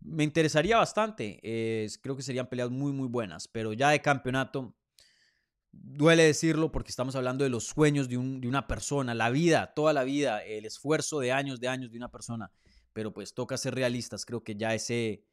[0.00, 1.38] Me interesaría bastante.
[1.42, 3.48] Eh, creo que serían peleas muy, muy buenas.
[3.48, 4.74] Pero ya de campeonato,
[5.74, 9.94] Duele decirlo porque estamos hablando de los sueños de, de, una persona, la vida, toda
[9.94, 12.52] la vida, el esfuerzo de años, de años de una persona.
[12.92, 15.24] Pero pues toca ser realistas, creo que ya ese,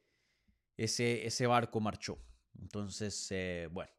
[0.78, 2.18] ese, ese barco marchó.
[2.58, 3.90] Entonces, eh, bueno.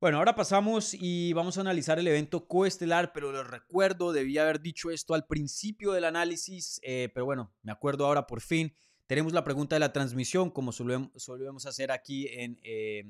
[0.00, 4.60] Bueno, ahora pasamos y vamos a analizar el evento coestelar, pero les recuerdo, debía haber
[4.60, 8.72] dicho esto al principio del análisis, eh, pero bueno, me acuerdo ahora por fin.
[9.08, 12.60] Tenemos la pregunta de la transmisión, como solemos, solemos hacer aquí en...
[12.62, 13.04] Eh,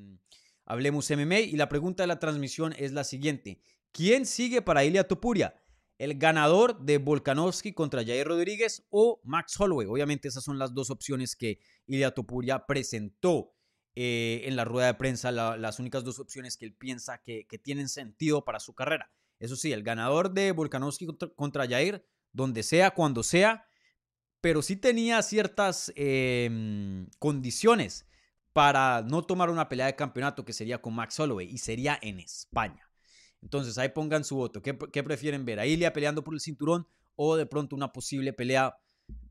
[0.70, 3.62] Hablemos MMA y la pregunta de la transmisión es la siguiente.
[3.90, 5.54] ¿Quién sigue para Ilia Topuria?
[5.96, 9.86] ¿El ganador de Volkanovski contra Jair Rodríguez o Max Holloway?
[9.86, 13.54] Obviamente esas son las dos opciones que Ilia Topuria presentó
[14.00, 17.44] eh, en la rueda de prensa, la, las únicas dos opciones que él piensa que,
[17.60, 19.10] tienen sentido para su carrera.
[19.40, 23.66] Eso sí, el ganador de Volkanovski contra, contra Jair, donde sea, cuando sea,
[24.40, 28.06] pero sí tenía ciertas eh, condiciones
[28.52, 32.20] para no tomar una pelea de campeonato que sería con Max Holloway y sería en
[32.20, 32.88] España.
[33.42, 34.62] Entonces ahí pongan su voto.
[34.62, 35.58] ¿Qué, qué prefieren ver?
[35.58, 38.78] ¿A Ilia peleando por el cinturón o de pronto una posible pelea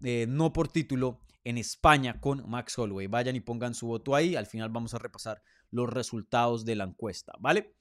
[0.03, 3.07] eh, no por título en España con Max Holloway?
[3.07, 4.35] Vayan y pongan su voto ahí.
[4.35, 7.75] Al final vamos a repasar los resultados de la encuesta, ¿vale?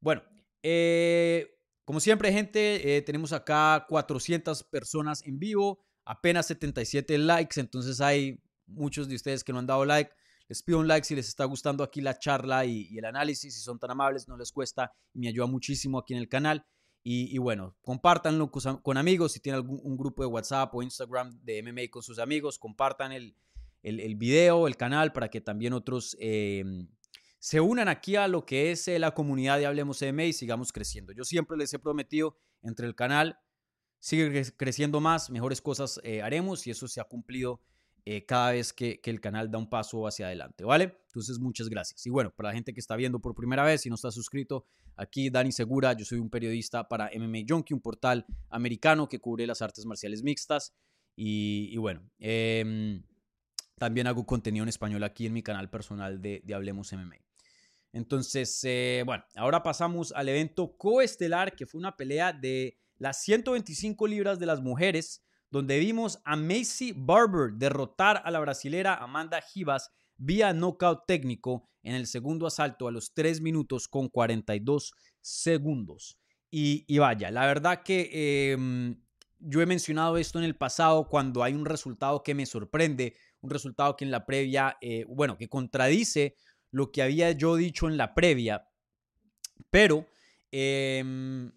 [0.00, 0.22] Bueno,
[0.62, 8.00] eh, como siempre, gente, eh, tenemos acá 400 personas en vivo, apenas 77 likes, entonces
[8.00, 10.12] hay muchos de ustedes que no han dado like.
[10.48, 13.54] Les pido un like si les está gustando aquí la charla y, el análisis.
[13.54, 16.64] Si son tan amables, no les cuesta y me ayuda muchísimo aquí en el canal.
[17.10, 19.32] Y, bueno, compártanlo con, amigos.
[19.32, 23.12] Si tienen algún un grupo de WhatsApp o Instagram de MMA con sus amigos, compartan
[23.12, 23.34] el,
[23.82, 26.62] el, el video, el canal, para que también otros eh,
[27.38, 30.70] se unan aquí a lo que es eh, la comunidad de Hablemos MMA y sigamos
[30.70, 31.14] creciendo.
[31.14, 33.38] Yo siempre les he prometido entre el canal,
[34.00, 37.62] sigue creciendo más, mejores cosas eh, haremos y eso se ha cumplido
[38.10, 40.96] eh, cada vez que, el canal da un paso hacia adelante, ¿vale?
[41.08, 42.06] Entonces, muchas gracias.
[42.06, 44.64] Y bueno, para la gente que está viendo por primera vez y no está suscrito,
[44.96, 49.46] aquí Dani Segura, yo soy un periodista para MMA Junkie, un portal americano que cubre
[49.46, 50.72] las artes marciales mixtas.
[51.16, 53.02] Y, bueno, eh,
[53.76, 57.16] también hago contenido en español aquí en mi canal personal de, de Hablemos MMA.
[57.92, 64.06] Entonces, eh, bueno, ahora pasamos al evento coestelar, que fue una pelea de las 125
[64.06, 69.90] libras de las mujeres donde vimos a Macy Barber derrotar a la brasilera Amanda Givas
[70.16, 76.18] vía knockout técnico en el segundo asalto a los 3 minutos con 42 segundos.
[76.50, 78.96] Y, y vaya, la verdad que eh,
[79.38, 83.50] yo he mencionado esto en el pasado cuando hay un resultado que me sorprende, un
[83.50, 86.36] resultado que en la previa, eh, bueno, que contradice
[86.70, 88.68] lo que había yo dicho en la previa,
[89.70, 90.06] pero
[90.50, 91.50] eh,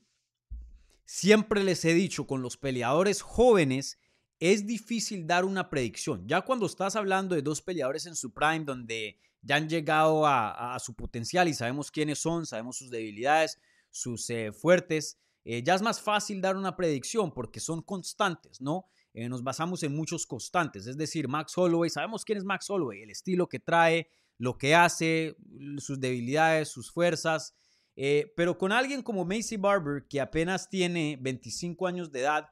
[1.13, 3.99] Siempre les he dicho, con los peleadores jóvenes
[4.39, 6.25] es difícil dar una predicción.
[6.25, 10.77] Ya cuando estás hablando de dos peleadores en su prime, donde ya han llegado a,
[10.79, 15.81] su potencial y sabemos quiénes son, sabemos sus debilidades, sus eh, fuertes, eh, ya es
[15.81, 18.85] más fácil dar una predicción porque son constantes, ¿no?
[19.13, 23.01] Eh, nos basamos en muchos constantes, es decir, Max Holloway, sabemos quién es Max Holloway,
[23.01, 25.35] el estilo que trae, lo que hace,
[25.77, 27.53] sus debilidades, sus fuerzas,
[27.95, 32.49] eh, pero con alguien como Macy Barber, que apenas tiene 25 años de edad,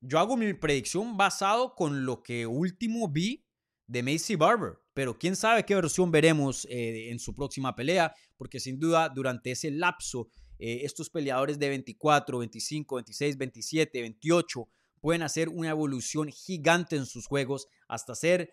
[0.00, 3.44] yo hago mi predicción basado con lo que último vi
[3.86, 8.60] de Macy Barber, pero quién sabe qué versión veremos eh, en su próxima pelea, porque
[8.60, 14.68] sin duda durante ese lapso eh, estos peleadores de 24, 25, 26, 27, 28
[15.00, 18.52] pueden hacer una evolución gigante en sus juegos hasta ser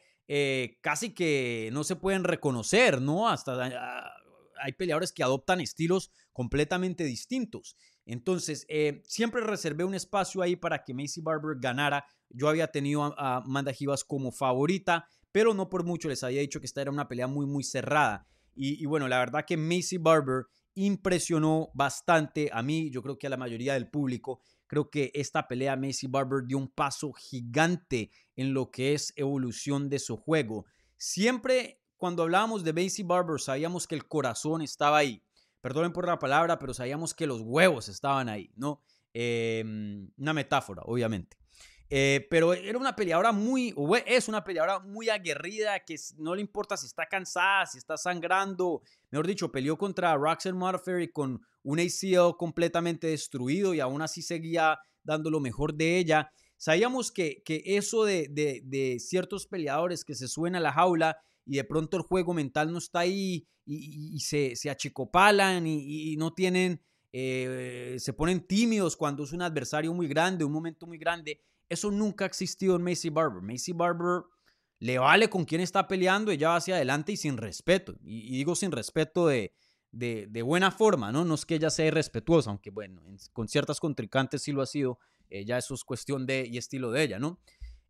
[0.82, 3.28] casi que no se pueden reconocer, ¿no?
[3.28, 4.23] Hasta ah,
[4.62, 7.76] hay peleadores que adoptan estilos completamente distintos.
[8.06, 8.68] Entonces,
[9.06, 12.06] siempre reservé un espacio ahí para que Macy Barber ganara.
[12.30, 16.42] Yo había tenido a, a Amanda Givas como favorita pero no por mucho les había
[16.42, 18.26] dicho que esta era una pelea muy, muy cerrada.
[18.56, 23.32] Y, bueno, la verdad que Macy Barber impresionó bastante a mí, yo creo que a
[23.32, 24.42] la mayoría del público.
[24.68, 29.90] Creo que esta pelea Macy Barber dio un paso gigante en lo que es evolución
[29.90, 30.66] de su juego.
[30.98, 35.24] Siempre cuando hablábamos de Macy Barber sabíamos que el corazón estaba ahí.
[35.62, 38.82] Perdonen por la palabra, pero sabíamos que los huevos estaban ahí, ¿no?
[39.14, 41.38] Em, una metáfora, obviamente.
[41.90, 43.74] Eh, pero era una peleadora muy,
[44.06, 48.82] es una peleadora muy aguerrida que no le importa si está cansada, si está sangrando.
[49.10, 54.78] Mejor dicho, peleó contra Roxanne Modafferi con un ACL completamente destruido y aún así seguía
[55.06, 56.30] dando lo mejor de ella.
[56.58, 61.58] Sabíamos que, que eso de, de, ciertos peleadores que se suena a la jaula y
[61.58, 66.82] de pronto el juego mental no está ahí y, se, se, achicopalan y, no tienen,
[67.12, 71.40] eh, se ponen tímidos cuando es un adversario muy grande, un momento muy grande
[71.74, 73.42] eso nunca ha existido en Macy Barber.
[73.42, 74.24] Macy Barber
[74.80, 77.96] le vale con quién está peleando, ella va hacia adelante y sin respeto.
[78.04, 79.54] Y, digo sin respeto de,
[79.92, 81.26] de, buena forma, ¿no?
[81.26, 83.02] No es que ella sea irrespetuosa, aunque bueno,
[83.32, 85.00] con ciertas contrincantes sí lo ha sido.
[85.30, 87.40] Eh, ya eso es cuestión de y estilo de ella, ¿no?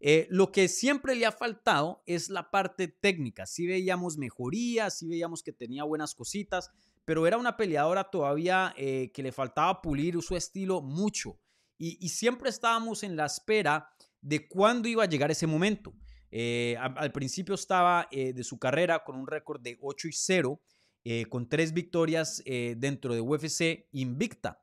[0.05, 3.45] Eh, lo que siempre le ha faltado es la parte técnica.
[3.45, 6.71] Sí veíamos mejorías, sí veíamos que tenía buenas cositas,
[7.05, 11.39] pero era una peleadora todavía eh, que le faltaba pulir su estilo mucho
[11.77, 13.89] y, siempre estábamos en la espera
[14.21, 15.93] de cuándo iba a llegar ese momento.
[16.31, 20.61] Eh, al, principio estaba de su carrera con un récord de 8 y 0,
[21.03, 24.62] eh, con tres victorias dentro de UFC invicta.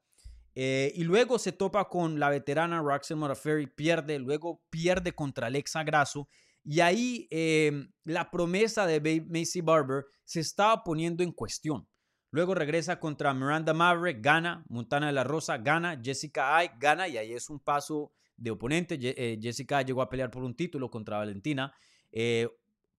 [0.55, 6.29] Y luego se topa con la veterana Roxanne Modafferi, pierde, luego pierde contra Alexa Grasso.
[6.65, 7.29] Y ahí
[8.05, 11.89] la promesa de Macy Barber se estaba poniendo en cuestión.
[12.33, 14.65] Luego regresa contra Miranda Maverick, gana.
[14.69, 16.01] Montana de la Rosa, gana.
[16.01, 17.09] Jessica Ay, gana.
[17.09, 18.99] Y ahí es un paso de oponente.
[19.01, 21.75] Eh, Jessica llegó a pelear por un título contra Valentina.
[22.13, 22.49] Eh,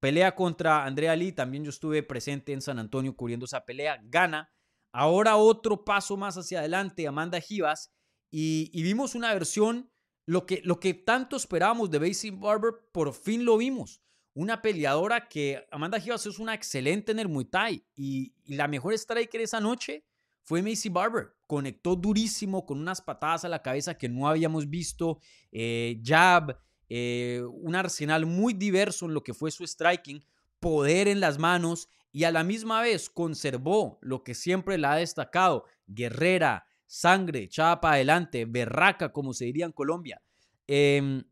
[0.02, 1.32] pelea contra Andrea Lee.
[1.32, 4.02] También yo estuve presente en San Antonio cubriendo esa pelea.
[4.04, 4.52] Gana.
[4.92, 7.92] Ahora otro paso más hacia adelante, Amanda Givas.
[8.30, 9.92] Y, vimos una versión,
[10.26, 14.02] lo que, lo que tanto esperábamos de Basie Barber, por fin lo vimos
[14.34, 18.94] una peleadora que Amanda Givas es una excelente en el Muay Thai y, la mejor
[18.94, 20.04] striker esa noche
[20.44, 21.34] fue Macy Barber.
[21.48, 25.20] Conectó durísimo con unas patadas a la cabeza que no habíamos visto,
[25.52, 26.58] eh, jab,
[26.90, 30.24] eh, un arsenal muy diverso en lo que fue su striking,
[30.60, 34.97] poder en las manos y a la misma vez conservó lo que siempre la ha
[34.97, 40.21] destacado, guerrera, sangre, echada para adelante, berraca, como se diría en Colombia.
[40.67, 41.24] Em,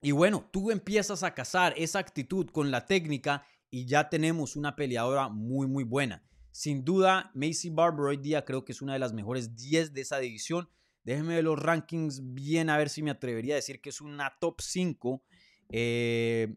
[0.00, 4.74] y bueno, tú empiezas a cazar esa actitud con la técnica y ya tenemos una
[4.74, 6.24] peleadora muy, muy buena.
[6.50, 10.00] Sin duda, Macy Barber hoy día creo que es una de las mejores 10 de
[10.00, 10.68] esa división.
[11.04, 14.36] Déjenme ver los rankings bien a ver si me atrevería a decir que es una
[14.40, 15.22] top 5.
[15.68, 16.56] Eh,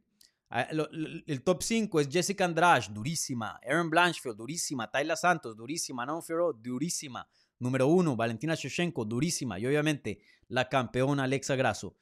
[0.54, 3.60] el top 5 es Jessica Andrade, durísima.
[3.68, 4.90] Aaron Blanchfield, durísima.
[4.90, 6.06] Tayla Santos, durísima.
[6.06, 7.28] Non Ferro, durísima.
[7.58, 9.58] Número 1, Valentina Shevchenko, durísima.
[9.58, 11.98] Y obviamente la campeona Alexa Grasso.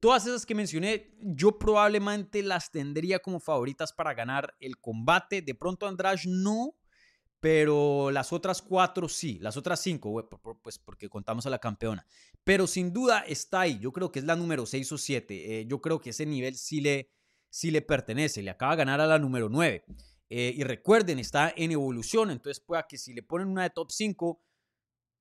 [0.00, 5.42] Todas esas que mencioné, yo probablemente las tendría como favoritas para ganar el combate.
[5.42, 6.76] De pronto Andrade no,
[7.40, 10.26] pero las otras cuatro sí, las otras cinco,
[10.62, 12.06] pues porque contamos a la campeona.
[12.44, 15.60] Pero sin duda está ahí, yo creo que es la número 6 o 7.
[15.60, 17.10] Eh, yo creo que ese nivel sí le,
[17.54, 19.84] sí le pertenece, le acaba de ganar a la número 9.
[20.28, 23.92] Eh, y recuerden, está en evolución, entonces pueda que si le ponen una de top
[23.92, 24.42] 5,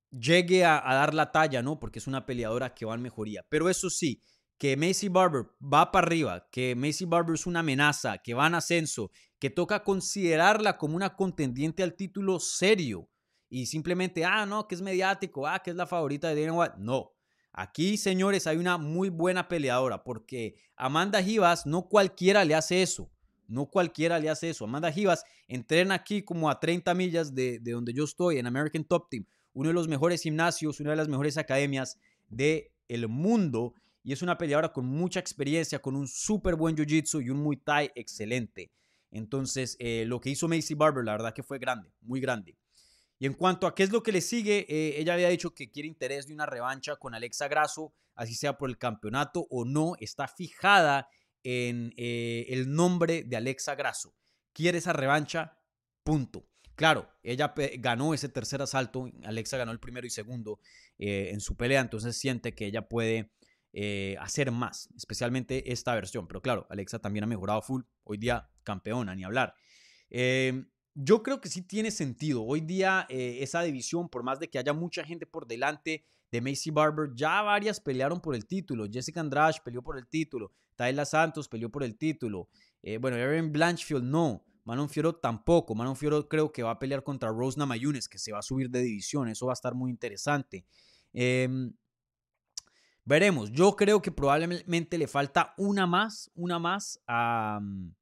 [0.10, 1.80] llegue a, a dar la talla, ¿no?
[1.80, 3.46] Porque es una peleadora que va en mejoría.
[3.48, 4.24] Pero eso sí,
[4.58, 8.56] que Macy Barber va para arriba, que Macy Barber es una amenaza, que va en
[8.56, 13.12] ascenso, que toca considerarla como una contendiente al título serio
[13.48, 16.75] y simplemente, ah, no, que es mediático, ah, que es la favorita de Dana White.
[16.79, 17.13] No.
[17.54, 23.10] Aquí, señores, hay una muy buena peleadora porque Amanda Givas no cualquiera le hace eso.
[23.47, 24.65] No cualquiera le hace eso.
[24.65, 28.83] Amanda Givas entrena aquí como a 30 millas de, de donde yo estoy, en American
[28.83, 33.75] Top Team, uno de los mejores gimnasios, una de las mejores academias del el mundo
[34.04, 37.58] y es una peleadora con mucha experiencia, con un súper buen jiu-jitsu y un Muay
[37.58, 38.71] Thai excelente.
[39.12, 42.58] Entonces, eh, lo que hizo Macy Barber, la verdad que fue grande, muy grande.
[43.24, 45.71] Y en cuanto a qué es lo que le sigue, eh, ella había dicho que
[45.71, 49.94] quiere interés de una revancha con Alexa Grasso, así sea por el campeonato o no,
[50.02, 51.08] está fijada
[51.42, 54.13] en eh, el nombre de Alexa Grasso.
[54.52, 55.58] Quiere esa revancha,
[56.04, 56.50] punto.
[56.76, 60.60] Claro, ella ganó ese tercer asalto, Alexa ganó el primero y segundo
[60.98, 63.32] eh, en su pelea, entonces siente que ella puede
[63.71, 66.28] eh, hacer más, especialmente esta versión.
[66.28, 69.56] Pero claro, Alexa también ha mejorado full, hoy día campeona, ni hablar.
[70.10, 72.44] Em, yo creo que sí tiene sentido.
[72.44, 76.41] Hoy día eh, esa división, por más de que haya mucha gente por delante de
[76.41, 78.85] Macy Barber, ya varias pelearon por el título.
[78.91, 82.50] Jessica Andrade peleó por el título, Tayla Santos peleó por el título.
[83.00, 84.44] bueno, Erin Blanchfield no.
[84.65, 85.75] Manon Fioro tampoco.
[85.75, 88.69] Manon Fioro creo que va a pelear contra Rose Namajunas, que se va a subir
[88.69, 89.27] de división.
[89.27, 90.65] Eso va a estar muy interesante.
[91.12, 91.73] Em,
[93.04, 93.52] veremos.
[93.52, 97.94] Yo creo que probablemente le falta una más, una más a, mm,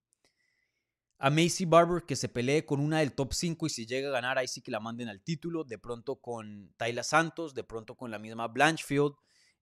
[1.24, 4.12] a Macy Barber que se pelee con una del top 5 y si llega a
[4.12, 5.64] ganar ahí sí que la manden al título.
[5.64, 9.14] De pronto con Tayla Santos, de pronto con la misma Blanchfield.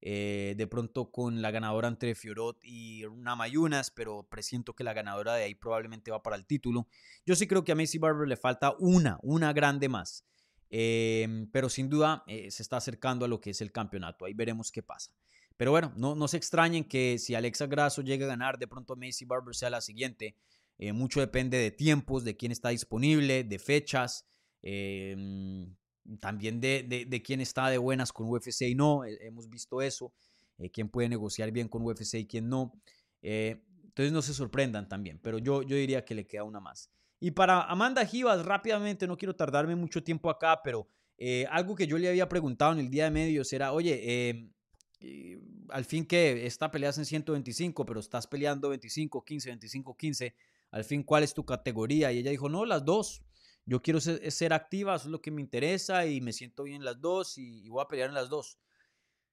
[0.02, 5.34] Eh, de pronto con la ganadora entre Fiorot y Namayunas, pero presiento que la ganadora
[5.36, 6.88] de ahí probablemente va para el título.
[7.26, 10.24] Yo sí creo que a Macy Barber le falta una, una grande más.
[10.70, 14.24] Em, pero sin duda eh, se está acercando a lo que es el campeonato.
[14.24, 15.12] Ahí veremos qué pasa.
[15.58, 18.96] Pero bueno, no, no se extrañen que si Alexa Grasso llega a ganar, de pronto
[18.96, 20.38] Macy Barber sea la siguiente.
[20.80, 24.26] Eh, mucho depende de tiempos, de quién está disponible, de fechas.
[24.62, 25.76] Em,
[26.22, 30.12] también de, de, quién está de buenas con UFC y no, eh, hemos visto eso,
[30.58, 32.74] eh, quién puede negociar bien con UFC y quién no.
[33.22, 36.90] Entonces no se sorprendan también, pero yo, yo diría que le queda una más.
[37.20, 40.88] Y para Amanda Givas, rápidamente, no quiero tardarme mucho tiempo acá, pero
[41.50, 44.54] algo que yo le había preguntado en el día de medios era, oye,
[45.68, 50.36] al fin que esta pelea es en 125, pero estás peleando 25, 15, 25, 15,
[50.72, 52.12] al fin, ¿cuál es tu categoría?
[52.12, 53.24] Y ella dijo, no, las dos.
[53.66, 56.86] Yo quiero ser, activa, eso es lo que me interesa y me siento bien en
[56.86, 58.58] las dos y, voy a pelear en las dos.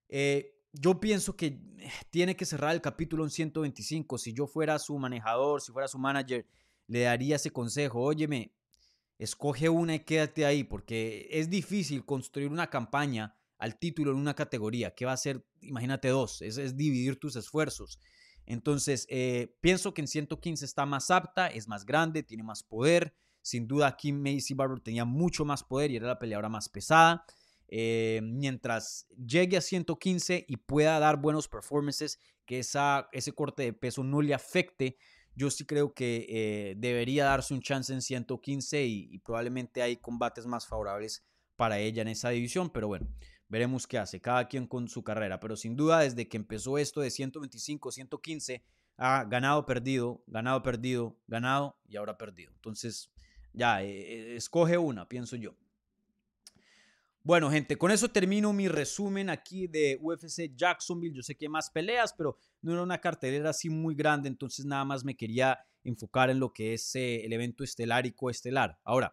[0.09, 1.59] Eh, yo pienso que
[2.11, 4.19] tiene que cerrar el capítulo en 125.
[4.19, 6.47] Si yo fuera su manejador, si fuera su manager,
[6.87, 8.03] le daría ese consejo.
[8.03, 8.53] Óyeme,
[9.19, 14.35] escoge una y quédate ahí, porque es difícil construir una campaña al título en una
[14.35, 14.95] categoría.
[14.95, 15.47] ¿Qué va a ser?
[15.63, 16.43] Imagínate dos.
[16.43, 17.99] Es, es dividir tus esfuerzos.
[18.47, 23.15] Entonces, eh, pienso que en 115 está más apta, es más grande, tiene más poder.
[23.43, 27.25] Sin duda aquí Macy Barber tenía mucho más poder y era la peleadora más pesada.
[27.69, 34.05] Eh, mientras llegue a 115 y pueda dar buenos performances, que ese corte de peso
[34.05, 34.97] no le afecte,
[35.35, 40.47] yo sí creo que eh, debería darse un chance en 115 y, probablemente hay combates
[40.47, 41.25] más favorables
[41.57, 43.07] para ella en esa división, pero bueno,
[43.49, 47.01] veremos qué hace, cada quien con su carrera, pero sin duda desde que empezó esto
[47.01, 48.65] de 125, 115,
[48.99, 52.53] ha ganado, perdido, ganado, perdido, ganado y ahora perdido.
[52.55, 53.11] Entonces,
[53.53, 55.55] ya, eh, eh, escoge una, pienso yo.
[57.23, 61.17] Bueno, gente, con eso termino mi resumen aquí de UFC Jacksonville.
[61.17, 64.65] Yo sé que hay más peleas, pero no era una cartelera así muy grande, entonces
[64.65, 68.79] nada más me quería enfocar en lo que es eh, el evento estelar y coestelar.
[68.85, 69.13] Ahora,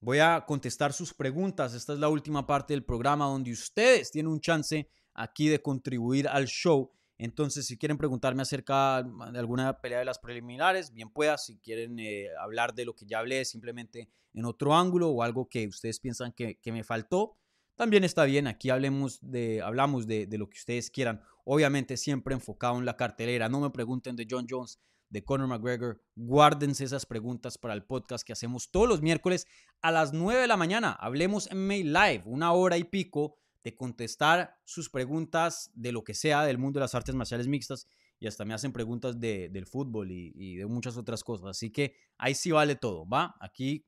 [0.00, 1.74] voy a contestar sus preguntas.
[1.74, 6.28] Esta es la última parte del programa donde ustedes tienen un chance aquí de contribuir
[6.28, 11.36] al show entonces, si quieren preguntarme acerca de alguna pelea de las preliminares, bien pueda.
[11.36, 15.48] Si quieren eh, hablar de lo que ya hablé simplemente en otro ángulo o algo
[15.48, 17.36] que ustedes piensan que, me faltó,
[17.74, 18.46] también está bien.
[18.46, 21.20] Aquí hablemos de, hablamos de, lo que ustedes quieran.
[21.44, 23.48] Obviamente siempre enfocado en la cartelera.
[23.48, 24.78] No me pregunten de John Jones,
[25.10, 26.02] de Conor McGregor.
[26.14, 29.46] Guárdense esas preguntas para el podcast que hacemos todos los miércoles
[29.80, 30.92] a las 9 de la mañana.
[30.92, 36.14] Hablemos en Mail Live, una hora y pico de contestar sus preguntas de lo que
[36.14, 37.88] sea del mundo de las artes marciales mixtas
[38.20, 41.48] y hasta me hacen preguntas de, del fútbol y, de muchas otras cosas.
[41.48, 43.36] Así que ahí sí vale todo, ¿va?
[43.40, 43.86] Aquí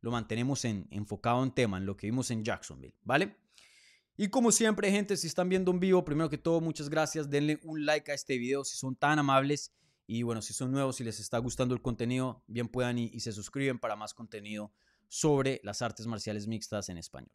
[0.00, 3.36] lo mantenemos en, enfocado en tema, en lo que vimos en Jacksonville, ¿vale?
[4.16, 7.30] Y como siempre, gente, si están viendo en vivo, primero que todo, muchas gracias.
[7.30, 9.72] Denle un like a este video si son tan amables.
[10.08, 13.30] Y bueno, si son nuevos, si les está gustando el contenido, bien puedan y se
[13.30, 14.72] suscriben para más contenido
[15.06, 17.30] sobre las artes marciales mixtas en español.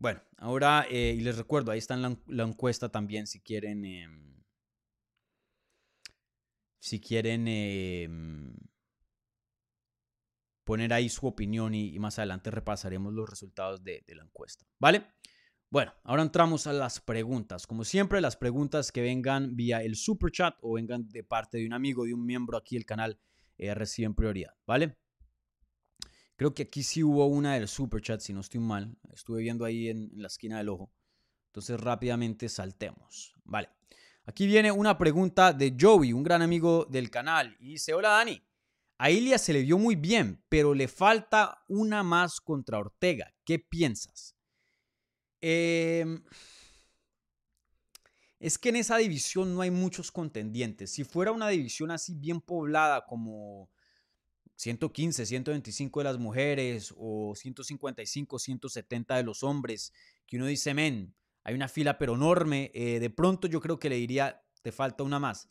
[0.00, 4.42] Bueno, ahora, eh, y les recuerdo, ahí está la, la encuesta también si quieren, em,
[6.78, 8.54] si quieren em,
[10.64, 14.64] poner ahí su opinión y, más adelante repasaremos los resultados de, de, la encuesta.
[14.78, 15.06] ¿Vale?
[15.72, 17.64] Bueno, ahora entramos a las preguntas.
[17.64, 21.66] Como siempre, las preguntas que vengan vía el super chat o vengan de parte de
[21.66, 23.20] un amigo, de un miembro aquí del canal,
[23.56, 24.52] eh, reciben prioridad.
[24.66, 24.98] ¿Vale?
[26.34, 28.96] Creo que aquí sí hubo una del super chat, si no estoy mal.
[29.12, 30.90] Estuve viendo ahí en, la esquina del ojo.
[31.46, 33.36] Entonces rápidamente saltemos.
[33.44, 33.68] Vale.
[34.24, 37.56] Aquí viene una pregunta de Joey, un gran amigo del canal.
[37.60, 38.42] Y dice, hola Dani.
[38.98, 43.32] A Ilia se le vio muy bien, pero le falta una más contra Ortega.
[43.44, 44.34] ¿Qué piensas?
[45.40, 46.22] Em,
[48.38, 50.92] es que en esa división no hay muchos contendientes.
[50.92, 53.70] Si fuera una división así bien poblada como
[54.56, 59.92] 115, 125 de las mujeres o 155, 170 de los hombres,
[60.26, 61.14] que uno dice, men,
[61.44, 65.02] hay una fila pero enorme, eh, de pronto yo creo que le diría, te falta
[65.02, 65.48] una más.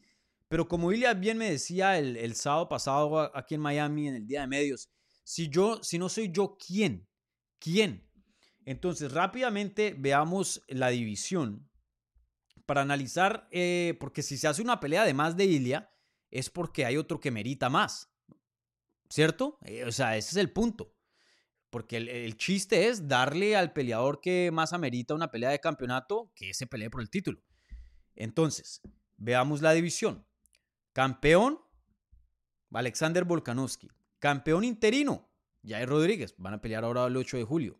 [0.47, 4.27] Pero como Ilya bien me decía el, el, sábado pasado aquí en Miami, en el
[4.27, 4.89] Día de Medios,
[5.23, 7.07] si yo, si no soy yo, ¿quién?
[7.59, 8.08] ¿Quién?
[8.69, 11.67] Entonces, rápidamente veamos la división
[12.67, 15.91] para analizar, eh, porque si se hace una pelea de más de Ilya,
[16.29, 18.11] es porque hay otro que merita más.
[19.09, 19.57] ¿Cierto?
[19.63, 20.95] Eh, o sea, ese es el punto.
[21.71, 26.53] Porque el, chiste es darle al peleador que más amerita una pelea de campeonato que
[26.53, 27.41] se pelee por el título.
[28.13, 28.81] Entonces,
[29.17, 30.27] veamos la división.
[30.93, 31.59] Campeón,
[32.71, 33.89] Alexander Volkanovski.
[34.19, 35.27] Campeón interino,
[35.63, 36.35] Jair Rodríguez.
[36.37, 37.79] Van a pelear ahora el 8 de julio.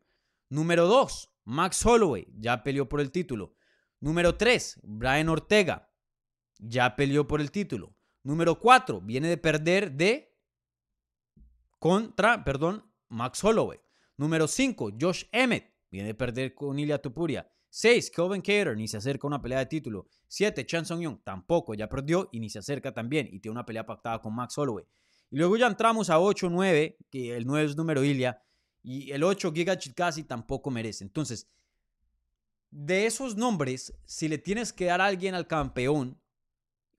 [0.50, 2.28] Número 2, Max Holloway.
[2.38, 3.56] Ya peleó por el título.
[4.00, 5.92] Número 3, Brian Ortega.
[6.58, 7.96] Ya peleó por el título.
[8.24, 10.36] Número 4, viene de perder de
[11.80, 13.80] contra, perdón, Max Holloway.
[14.18, 15.74] Número 5, Josh Emmett.
[15.90, 17.50] Viene a perder con Ilya Tupuria.
[17.70, 20.08] 6, Kelvin Cater, ni se acerca a una pelea de título.
[20.28, 23.30] 7, Chan Song Young, tampoco, ya perdió y ni se acerca también.
[23.32, 24.86] Y tiene una pelea pactada con Max Holloway.
[25.32, 28.42] Y luego ya entramos a 8, 9, que el 9 es número Ilya.
[28.82, 31.04] Y el 8, Giga Chikasi, tampoco merece.
[31.04, 31.48] Entonces,
[32.72, 36.20] de esos nombres, si le tienes que dar a alguien al campeón,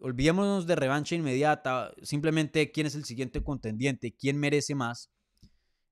[0.01, 5.11] olvidémonos de revancha inmediata, simplemente quién es el siguiente contendiente, quién merece más.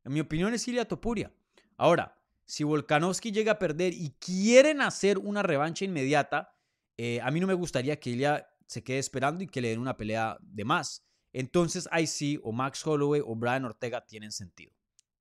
[0.05, 1.33] En mi opinión es Ilya Topuria.
[1.77, 6.55] Ahora, si Volkanovski llega a perder y quieren hacer una revancha inmediata,
[6.97, 9.79] eh, a mí no me gustaría que Ilya se quede esperando y que le den
[9.79, 11.05] una pelea de más.
[11.33, 14.73] Entonces ahí sí, o Max Holloway o Brian Ortega tienen sentido.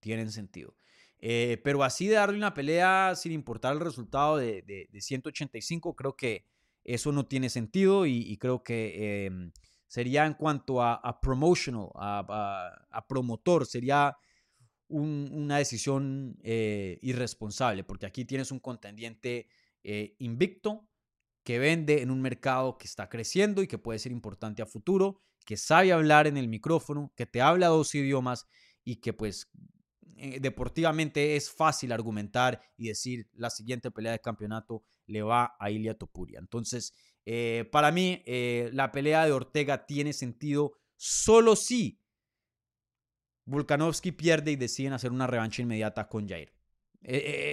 [0.08, 0.74] Tienen sentido.
[1.20, 6.16] Eh, pero así de darle una pelea sin importar el resultado de, de 185, creo
[6.16, 6.46] que
[6.86, 9.52] eso no tiene sentido y, creo que em,
[9.88, 14.16] sería en cuanto a, promotional, a, promotor, sería
[14.88, 19.50] una decisión eh, irresponsable, porque aquí tienes un contendiente
[19.84, 20.88] eh, invicto
[21.44, 25.20] que vende en un mercado que está creciendo y que puede ser importante a futuro,
[25.46, 28.48] que sabe hablar en el micrófono, que te habla dos idiomas
[28.86, 29.50] y que pues
[30.20, 35.70] eh, deportivamente es fácil argumentar y decir la siguiente pelea de campeonato le va a
[35.70, 36.40] Ilia Topuria.
[36.40, 36.94] Entonces,
[37.26, 42.02] eh, para mí, eh, la pelea de Ortega tiene sentido solo si
[43.46, 46.54] Volkanovski pierde y deciden hacer una revancha inmediata con Jair.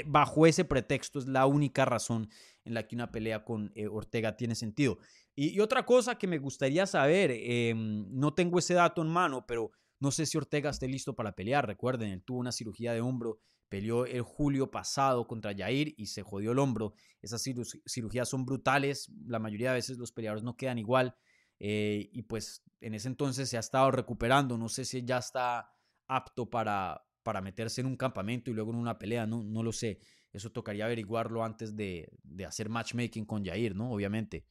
[0.06, 2.28] bajo ese pretexto es la única razón
[2.64, 4.98] en la que una pelea con Ortega tiene sentido.
[5.36, 9.70] Y, otra cosa que me gustaría saber, em, no tengo ese dato en mano, pero
[10.04, 11.66] no sé si Ortega esté listo para pelear.
[11.66, 13.38] Recuerden, él tuvo una cirugía de hombro,
[13.70, 16.92] peleó el julio pasado contra Jair y se jodió el hombro.
[17.22, 19.10] Esas cirugías son brutales.
[19.26, 21.16] La mayoría de veces los peleadores no quedan igual.
[21.58, 24.58] Eh, y pues en ese entonces se ha estado recuperando.
[24.58, 25.70] No sé si ya está
[26.06, 29.26] apto para, para meterse en un campamento y luego en una pelea.
[29.26, 30.00] No, no lo sé.
[30.34, 32.10] Eso tocaría averiguarlo antes de,
[32.46, 33.90] hacer matchmaking con Jair, ¿no?
[33.90, 34.44] Obviamente.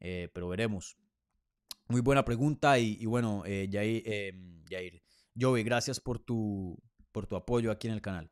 [0.00, 0.98] Eh, pero veremos.
[1.92, 5.02] Muy buena pregunta y, bueno, eh, Jair, eh,
[5.38, 6.82] Joey, gracias por tu,
[7.12, 8.30] por tu apoyo aquí en el canal.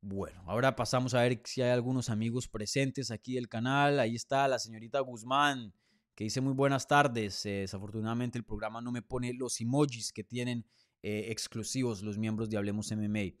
[0.00, 4.00] Bueno, ahora pasamos a ver si hay algunos amigos presentes aquí del canal.
[4.00, 5.74] Ahí está la señorita Guzmán,
[6.14, 7.44] que dice muy buenas tardes.
[7.44, 10.64] Eh, desafortunadamente el programa no me pone los emojis que tienen
[11.02, 13.36] eh, exclusivos los miembros de Hablemos MMA.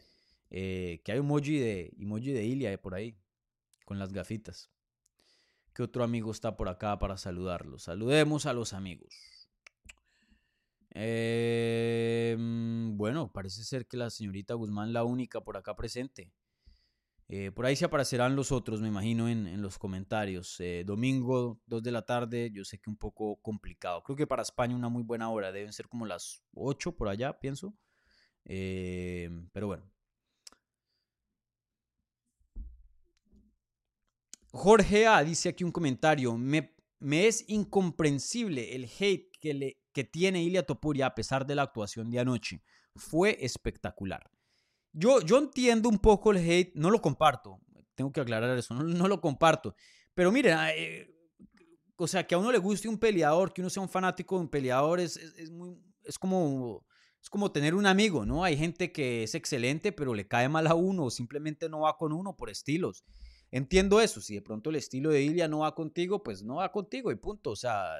[0.50, 3.16] que hay emoji de, emoji de Ilia por ahí,
[3.86, 4.70] con las gafitas
[5.78, 7.78] otro amigo está por acá para saludarlo?
[7.78, 9.14] Saludemos a los amigos.
[10.92, 12.36] Em,
[12.96, 16.32] bueno, parece ser que la señorita Guzmán la única por acá presente.
[17.28, 20.58] Eh, por ahí se aparecerán los otros, me imagino, en, los comentarios.
[20.58, 24.02] Eh, domingo, 2 de la tarde, yo sé que un poco complicado.
[24.02, 27.38] Creo que para España una muy buena hora, deben ser como las 8 por allá,
[27.38, 27.72] pienso.
[28.44, 29.84] Em, pero bueno,
[34.52, 40.04] Jorge A dice aquí un comentario, me, me es incomprensible el hate que, le, que
[40.04, 42.62] tiene Ilia Topuria a pesar de la actuación de anoche.
[42.96, 44.30] Fue espectacular.
[44.92, 47.60] Yo, yo entiendo un poco el hate, no lo comparto,
[47.94, 49.74] tengo que aclarar eso, no, lo comparto.
[50.14, 51.08] Pero miren, eh,
[51.96, 54.42] o sea, que a uno le guste un peleador, que uno sea un fanático de
[54.42, 55.52] un peleador, es, es,
[56.04, 56.84] es como
[57.22, 58.44] es como tener un amigo, ¿no?
[58.44, 61.96] Hay gente que es excelente, pero le cae mal a uno o simplemente no va
[61.98, 63.04] con uno por estilos.
[63.50, 66.70] Entiendo eso, si de pronto el estilo de Ilia no va contigo, pues no va
[66.70, 67.50] contigo y punto.
[67.50, 67.96] O sea,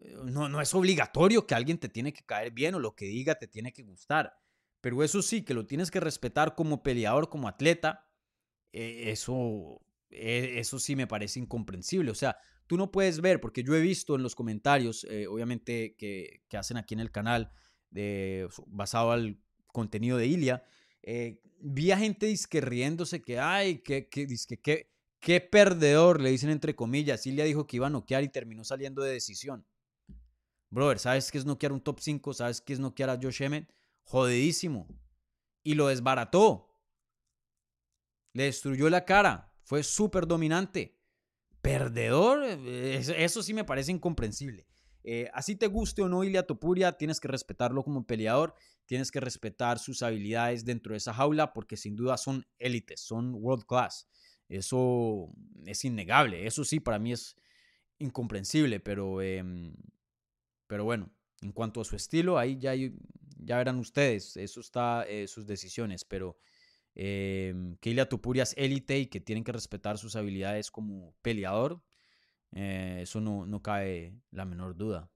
[0.00, 3.06] eh, no, no es obligatorio que alguien te tiene que caer bien o lo que
[3.06, 4.34] diga te tiene que gustar.
[4.80, 8.08] Pero eso sí, que lo tienes que respetar como peleador, como atleta,
[8.72, 12.10] eh, eso e, eso sí me parece incomprensible.
[12.10, 12.36] O sea,
[12.66, 16.56] tú no puedes ver, porque yo he visto en los comentarios, eh, obviamente, que, que,
[16.56, 17.52] hacen aquí en el canal,
[17.90, 20.64] de, basado al contenido de Ilia,
[21.02, 24.26] eh, vi a gente disque riéndose que, ay, que, que,
[24.62, 24.90] que,
[25.20, 27.26] qué perdedor, le dicen entre comillas.
[27.26, 29.66] Ilia dijo que iba a noquear y terminó saliendo de decisión.
[30.70, 32.32] Brother, ¿sabes qué es noquear un top 5?
[32.34, 33.72] ¿Sabes qué es noquear a Josh Emmett?
[34.04, 34.86] Jodidísimo.
[35.62, 36.76] Y lo desbarató.
[38.32, 39.52] Le destruyó la cara.
[39.64, 40.96] Fue súper dominante.
[41.60, 44.66] Perdedor, eso sí me parece incomprensible.
[45.02, 48.54] Eh, así te guste o no Ilia Topuria, tienes que respetarlo como peleador,
[48.90, 53.36] tienes que respetar sus habilidades dentro de esa jaula porque sin duda son élites, son
[53.36, 54.08] world class.
[54.48, 55.32] Eso
[55.64, 57.36] es innegable, eso sí para mí es
[58.00, 59.76] incomprensible, pero, em,
[60.66, 61.08] pero bueno,
[61.40, 66.04] en cuanto a su estilo, ahí ya, ya verán ustedes, eso está eh, sus decisiones,
[66.04, 66.36] pero
[66.96, 71.80] eh, que Ilia Topuria es élite y que tienen que respetar sus habilidades como peleador,
[72.50, 75.08] eh, eso no, no cabe la menor duda.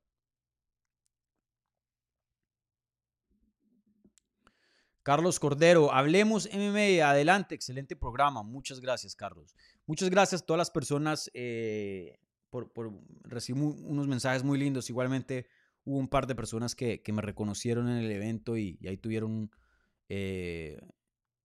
[5.05, 8.42] Carlos Cordero, hablemos MMA, adelante, excelente programa.
[8.42, 9.55] Muchas gracias, Carlos.
[9.86, 12.72] Muchas gracias a todas las personas eh, por,
[13.22, 14.88] recibir unos mensajes muy lindos.
[14.88, 15.46] Igualmente
[15.84, 19.50] hubo un par de personas que, me reconocieron en el evento y, ahí tuvieron
[20.09, 20.80] eh,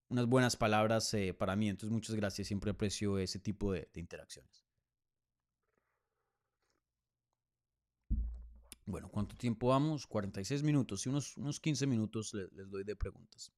[0.07, 1.67] unas buenas palabras para mí.
[1.67, 2.47] Entonces, muchas gracias.
[2.47, 4.58] Siempre aprecio ese tipo de interacciones.
[8.89, 10.07] Bueno, ¿cuánto tiempo vamos?
[10.07, 13.53] 46 minutos y unos, unos 15 minutos les, doy de preguntas.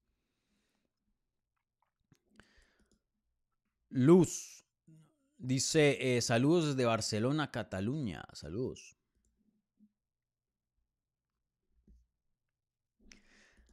[3.88, 4.66] Luz
[5.38, 8.26] dice, eh, saludos desde Barcelona, Cataluña.
[8.34, 8.98] Saludos.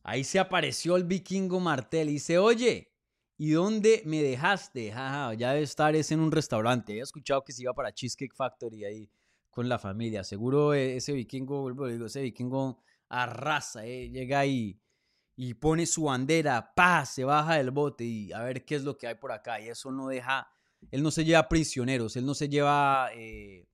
[0.05, 2.95] Ahí se apareció el vikingo Martel y dice, oye,
[3.37, 4.91] ¿y dónde me dejaste?
[4.91, 6.99] ya debe estar es en un restaurante.
[6.99, 9.11] He escuchado que se iba para Cheesecake Factory ahí
[9.51, 10.25] con la familia.
[10.25, 14.81] Seguro e, ese vikingo, vuelvo digo, ese vikingo arrasa, eh, llega ahí
[15.37, 18.99] y pone su bandera, pa, se baja del bote y a ver qué es lo
[18.99, 19.61] que hay por acá.
[19.61, 20.49] Y eso no deja,
[20.91, 23.69] él no se lleva prisioneros, él no se lleva, eh,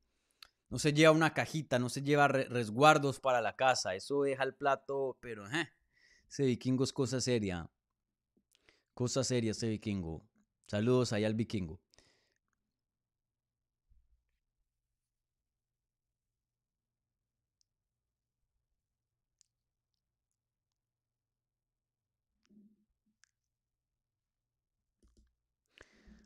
[0.69, 3.95] no se lleva una cajita, no se lleva resguardos para la casa.
[3.95, 5.71] Eso deja el plato, pero eh,
[6.29, 7.71] ese vikingo es cosa seria.
[8.93, 10.29] Cosa seria ese vikingo.
[10.67, 11.81] Saludos ahí al vikingo.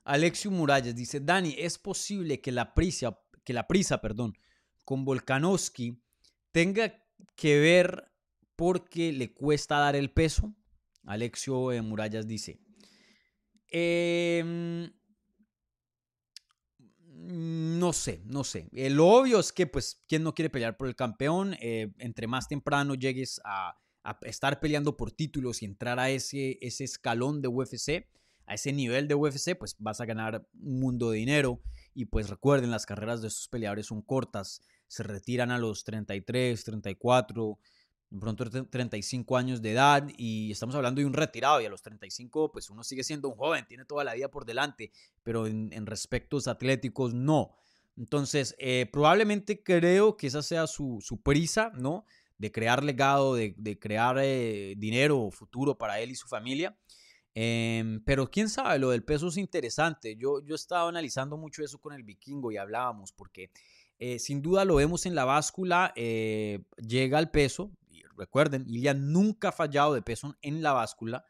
[0.09, 4.33] Alexio Muralles dice, Dani, ¿es posible que la prisa, que la prisa perdón,
[4.87, 6.03] con Volkanovski
[6.51, 7.05] tenga
[7.37, 8.11] que ver
[8.57, 10.55] porque le cuesta dar el peso?
[11.05, 12.59] Alexio eh, Murallas dice,
[13.69, 14.91] em,
[17.05, 18.71] no sé, no sé.
[18.73, 21.55] Lo obvio es que, pues, ¿quién no quiere pelear por el campeón?
[21.61, 23.77] Eh, entre más temprano llegues a,
[24.23, 28.07] estar peleando por títulos y entrar a ese, ese escalón de UFC,
[28.49, 31.61] a ese nivel de UFC, pues vas a ganar un mundo de dinero.
[31.95, 34.63] Y pues recuerden, las carreras de estos peleadores son cortas.
[34.87, 37.59] Se retiran a los 33, 34,
[38.11, 40.09] de pronto 35 años de edad.
[40.17, 41.61] Y estamos hablando de un retirado.
[41.61, 44.47] Y a los 35, pues uno sigue siendo un joven, tiene toda la vida por
[44.47, 44.93] delante.
[45.23, 47.55] Pero en, en respectos atléticos, no.
[47.99, 52.07] Entonces, eh, probablemente creo que esa sea su, su prisa, ¿no?
[52.39, 56.79] De crear legado, de, de crear eh, dinero futuro para él y su familia.
[57.41, 60.17] Em, pero quién sabe, lo del peso es interesante.
[60.17, 63.53] Yo, yo estaba analizando mucho eso con el vikingo y hablábamos, porque
[64.01, 67.71] eh, sin duda lo vemos en la báscula, eh, llega al peso.
[67.93, 71.25] Y recuerden, Ilya nunca ha fallado de peso en la báscula,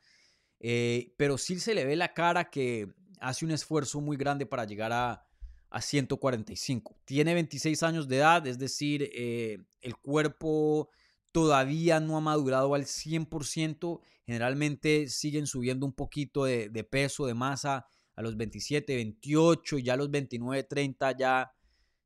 [0.61, 2.88] eh, pero sí se le ve la cara que
[3.20, 5.26] hace un esfuerzo muy grande para llegar a,
[5.68, 6.96] a 145.
[7.04, 10.88] Tiene 26 años de edad, es decir, el cuerpo
[11.33, 14.01] todavía no ha madurado al 100%.
[14.26, 19.97] Generalmente siguen subiendo un poquito de, peso, de masa a los 27, 28, ya a
[19.97, 21.53] los 29, 30 ya,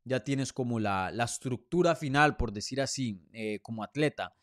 [0.04, 4.34] ya tienes como la, la estructura final, por decir así, eh, como atleta.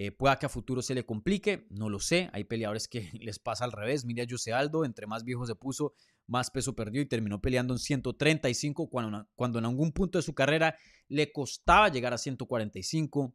[0.00, 2.30] Eh, pueda que a futuro se le complique, no lo sé.
[2.32, 4.04] Hay peleadores que les pasa al revés.
[4.04, 5.92] Mira a Jose Aldo, entre más viejo se puso,
[6.28, 10.34] más peso perdió y terminó peleando en 135 cuando, cuando en algún punto de su
[10.34, 10.76] carrera
[11.08, 13.34] le costaba llegar a 145.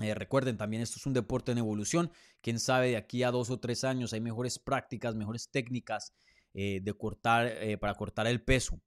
[0.00, 2.10] Eh, recuerden, también esto es un deporte en evolución.
[2.42, 6.12] Quién sabe, de aquí a dos o tres años hay mejores prácticas, mejores técnicas
[6.54, 8.80] eh, de cortar, eh, para cortar el peso.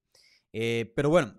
[0.52, 1.38] pero bueno,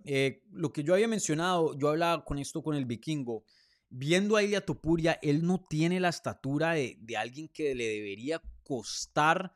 [0.52, 3.44] lo que yo había mencionado, yo hablaba con esto con el vikingo.
[3.90, 8.42] Viendo a Ilia Topuria, él no tiene la estatura de, de alguien que le debería
[8.64, 9.54] costar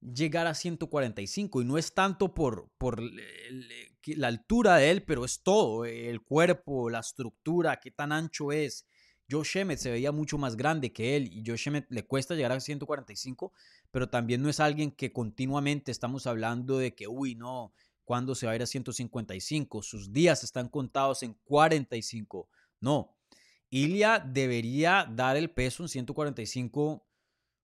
[0.00, 5.42] llegar a 145 y no es tanto por, por la altura de él, pero es
[5.42, 8.86] todo, el cuerpo, la estructura, qué tan ancho es.
[9.30, 12.52] Josh Emmett se veía mucho más grande que él y Josh Emmett le cuesta llegar
[12.52, 13.52] a 145,
[13.90, 17.72] pero también no es alguien que continuamente estamos hablando de que, uy, no,
[18.04, 19.82] ¿cuándo se va a ir a 155?
[19.82, 22.48] Sus días están contados en 45.
[22.80, 23.16] No,
[23.70, 27.06] Ilia debería dar el peso en 145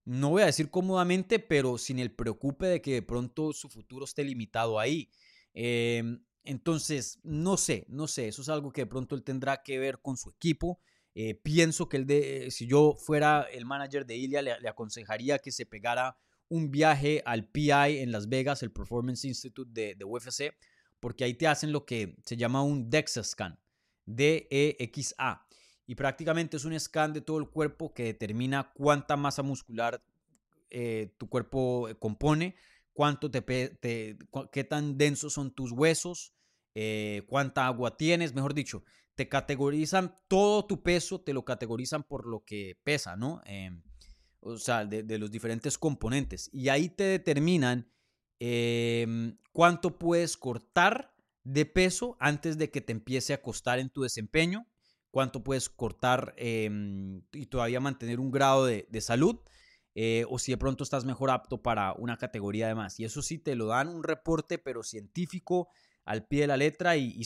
[0.04, 4.04] no voy a decir cómodamente, pero sin el preocupe de que de pronto su futuro
[4.04, 5.10] esté limitado ahí.
[5.54, 9.78] Em, entonces, no sé, no sé, eso es algo que de pronto él tendrá que
[9.78, 10.80] ver con su equipo.
[11.14, 15.66] Eh, pienso que de, si yo fuera el manager de Ilia, le, aconsejaría que se
[15.66, 16.16] pegara
[16.48, 20.54] un viaje al PI en Las Vegas, el Performance Institute de, UFC,
[21.00, 23.58] porque ahí te hacen lo que se llama un DEXA scan,
[24.06, 25.46] D-E-X-A
[25.86, 30.02] y prácticamente es un scan de todo el cuerpo que determina cuánta masa muscular
[30.70, 32.54] eh, tu cuerpo eh, compone,
[32.92, 33.44] cuánto te,
[34.52, 36.34] qué tan densos son tus huesos,
[37.26, 38.82] cuánta agua tienes, mejor dicho,
[39.14, 43.40] te categorizan todo tu peso, te lo categorizan por lo que pesa, ¿no?
[43.44, 43.82] Em,
[44.40, 46.50] o sea, de, los diferentes componentes.
[46.52, 47.90] Y ahí te determinan
[48.40, 54.02] em, cuánto puedes cortar de peso antes de que te empiece a costar en tu
[54.02, 54.66] desempeño
[55.12, 59.38] cuánto puedes cortar em, y todavía mantener un grado de, salud,
[59.94, 62.98] eh, o si de pronto estás mejor apto para una categoría de más.
[62.98, 65.68] Y eso sí te lo dan un reporte, pero científico
[66.04, 67.22] al pie de la letra y,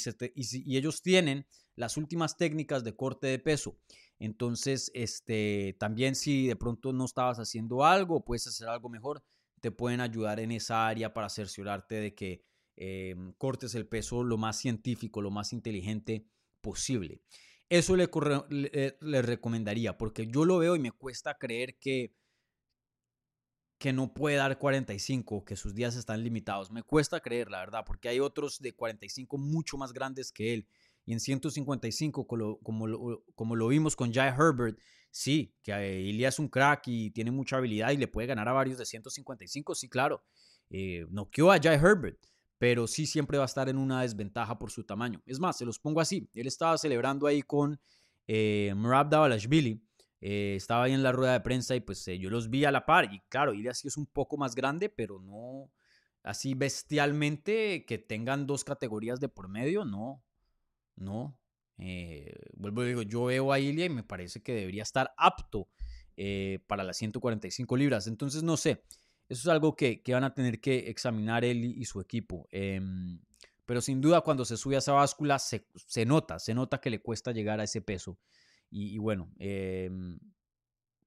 [0.66, 3.79] ellos tienen las últimas técnicas de corte de peso.
[4.18, 9.22] Entonces, este, también si de pronto no estabas haciendo algo, puedes hacer algo mejor,
[9.61, 12.45] te pueden ayudar en esa área para cerciorarte de que
[12.77, 16.27] em, cortes el peso lo más científico, lo más inteligente
[16.61, 17.20] posible.
[17.68, 18.09] Eso le,
[19.01, 22.12] le, recomendaría, porque yo lo veo y me cuesta creer que,
[23.79, 26.70] que no puede dar 45, que sus días están limitados.
[26.70, 30.66] Me cuesta creer, la verdad, porque hay otros de 45 mucho más grandes que él.
[31.05, 32.59] Y en 155, como
[33.35, 34.79] como lo, vimos con Jai Herbert,
[35.11, 38.53] sí, que Ilya es un crack y tiene mucha habilidad y le puede ganar a
[38.53, 40.24] varios de 155, sí, claro.
[40.70, 42.18] Eh, noqueó a Jai Herbert
[42.59, 45.20] pero sí siempre va a estar en una desventaja por su tamaño.
[45.27, 46.29] Es más, se los pongo así.
[46.35, 47.79] Él estaba celebrando ahí con
[48.27, 49.11] eh, Murab
[50.20, 52.70] eh, estaba ahí en la rueda de prensa y pues eh, yo los vi a
[52.70, 53.12] la par.
[53.12, 55.70] Y claro, Ilya sí es un poco más grande, pero no
[56.22, 60.22] así bestialmente que tengan dos categorías de por medio, no,
[60.96, 61.38] no.
[61.78, 65.68] Eh, vuelvo a digo, yo veo a Ilya y me parece que debería estar apto
[66.66, 68.06] para las 145 libras.
[68.06, 68.82] Entonces, no sé.
[69.28, 72.46] Eso es algo que, van a tener que examinar él y, su equipo.
[72.50, 73.20] Em,
[73.64, 75.66] pero sin duda cuando se sube a esa báscula se,
[76.06, 78.18] nota, se nota que le cuesta llegar a ese peso.
[78.70, 80.18] Y, bueno, em,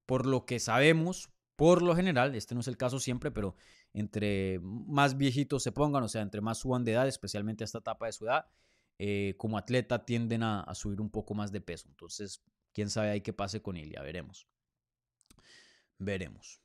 [0.05, 3.55] por lo que sabemos, por lo general, este no es el caso siempre, pero
[3.93, 7.79] entre más viejitos se pongan, o sea, entre más suban de edad, especialmente a esta
[7.79, 8.47] etapa de su edad,
[8.97, 11.87] eh, como atleta tienden a, subir un poco más de peso.
[11.89, 12.41] Entonces,
[12.73, 14.47] quién sabe ahí qué pase con Ilia, veremos.
[15.97, 16.61] Veremos.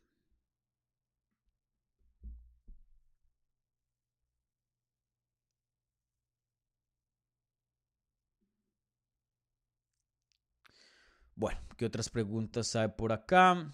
[11.37, 13.71] Bueno, ¿qué otras preguntas hay por acá?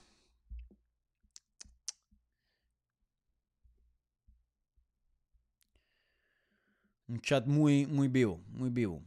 [7.09, 9.03] Un chat muy, muy vivo, muy vivo.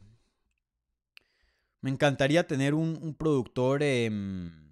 [1.81, 4.71] Me encantaría tener un, productor em,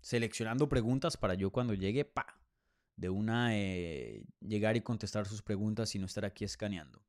[0.00, 2.38] seleccionando preguntas para yo cuando llegue, pa,
[2.96, 7.05] de una eh, llegar y contestar sus preguntas y no estar aquí escaneando.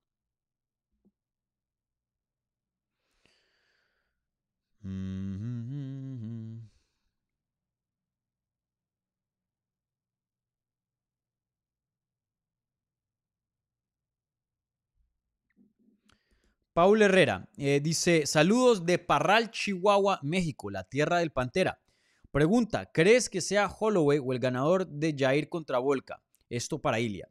[16.78, 21.82] Paul Herrera eh, dice, saludos de Parral, Chihuahua, México, la tierra del Pantera.
[22.30, 26.22] Pregunta, ¿crees que sea Holloway o el ganador de Jair contra Volca?
[26.52, 27.28] Esto para Ilia.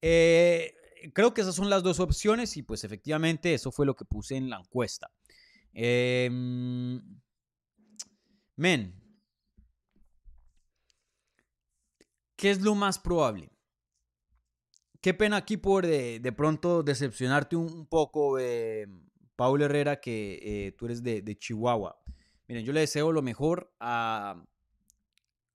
[0.00, 0.72] Eh,
[1.12, 4.36] creo que esas son las dos opciones y pues efectivamente eso fue lo que puse
[4.36, 5.10] en la encuesta.
[5.78, 7.02] Em,
[8.56, 8.94] men,
[12.34, 13.50] ¿qué es lo más probable?
[15.02, 18.86] Qué pena aquí por de, pronto decepcionarte un, poco, eh,
[19.38, 22.02] Herrera, que eh, tú eres de, Chihuahua.
[22.48, 24.42] Miren, yo le deseo lo mejor a,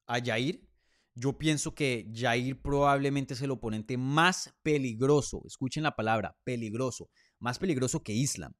[0.05, 0.69] a Jair.
[1.15, 7.09] Yo pienso que Jair probablemente es el oponente más peligroso, escuchen la palabra, peligroso,
[7.39, 8.53] más peligroso que Islam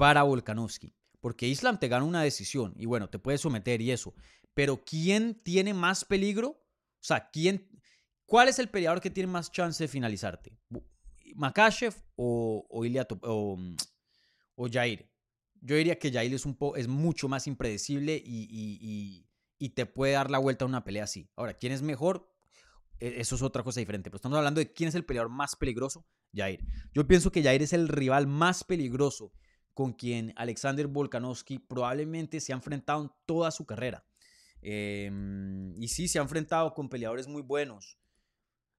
[0.00, 0.94] para Volkanovski.
[1.20, 4.14] Porque Islam te gana una decisión y bueno, te puede someter y eso.
[4.54, 6.48] Pero ¿quién tiene más peligro?
[6.48, 7.68] O sea, ¿quién,
[8.24, 10.56] ¿Cuál es el peleador que tiene más chance de finalizarte?
[11.34, 12.84] ¿Makashev o, o,
[13.22, 13.58] o,
[14.54, 15.06] o Jair?
[15.60, 19.26] Yo diría que Jair es, un es mucho más impredecible y, y,
[19.58, 21.28] y, te puede dar la vuelta a una pelea así.
[21.36, 22.32] Ahora, ¿quién es mejor?
[23.00, 24.08] E, eso es otra cosa diferente.
[24.08, 26.06] Pero estamos hablando de quién es el peleador más peligroso.
[26.34, 26.64] Jair.
[26.94, 29.34] Yo pienso que Jair es el rival más peligroso
[29.80, 34.04] con quien Alexander Volkanovski probablemente se ha enfrentado en toda su carrera.
[34.60, 37.98] Em, y sí, se ha enfrentado con peleadores muy buenos.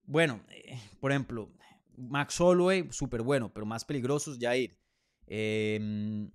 [0.04, 1.52] Bueno, eh, por ejemplo,
[1.98, 4.78] Max Holloway, súper bueno, pero más peligrosos, Jair.
[5.26, 6.30] Eh,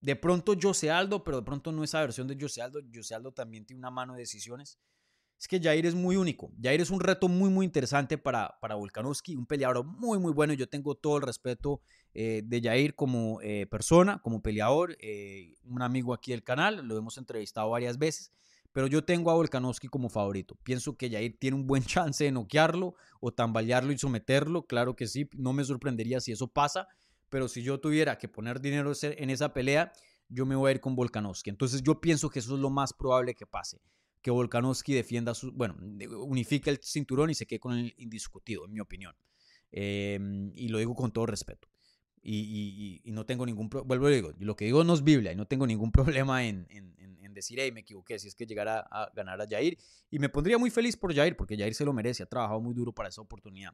[0.00, 2.80] de pronto Jose Aldo, pero de pronto no esa versión de Jose Aldo.
[2.94, 4.78] Jose Aldo también tiene una mano de decisiones.
[5.42, 6.52] Es que Jair es muy único.
[6.62, 10.52] Jair es un reto muy, muy interesante para, para Volkanovski, un peleador muy, muy bueno.
[10.52, 11.80] Yo tengo todo el respeto
[12.14, 16.96] eh, de Jair como eh, persona, como peleador, eh, un amigo aquí del canal, lo
[16.96, 18.30] hemos entrevistado varias veces,
[18.70, 20.56] pero yo tengo a Volkanovski como favorito.
[20.62, 25.08] Pienso que Jair tiene un buen chance de noquearlo o tambalearlo y someterlo, claro que
[25.08, 26.86] sí, no me sorprendería si eso pasa,
[27.30, 29.92] pero si yo tuviera que poner dinero en esa pelea,
[30.28, 31.50] yo me voy a ir con Volkanovski.
[31.50, 33.80] Entonces yo pienso que eso es lo más probable que pase,
[34.22, 35.76] que Volkanovski defienda su, bueno,
[36.24, 39.14] unifique el cinturón y se quede con el indiscutido, en mi opinión.
[39.70, 41.68] Em, y lo digo con todo respeto.
[42.24, 45.36] Y, no tengo ningún problema, vuelvo a digo, lo que digo no es Biblia y
[45.36, 46.66] no tengo ningún problema en,
[47.34, 49.78] decir, hey, me equivoqué, si es que llegara a ganar a Jair.
[50.10, 52.74] Y me pondría muy feliz por Jair, porque Jair se lo merece, ha trabajado muy
[52.74, 53.72] duro para esa oportunidad.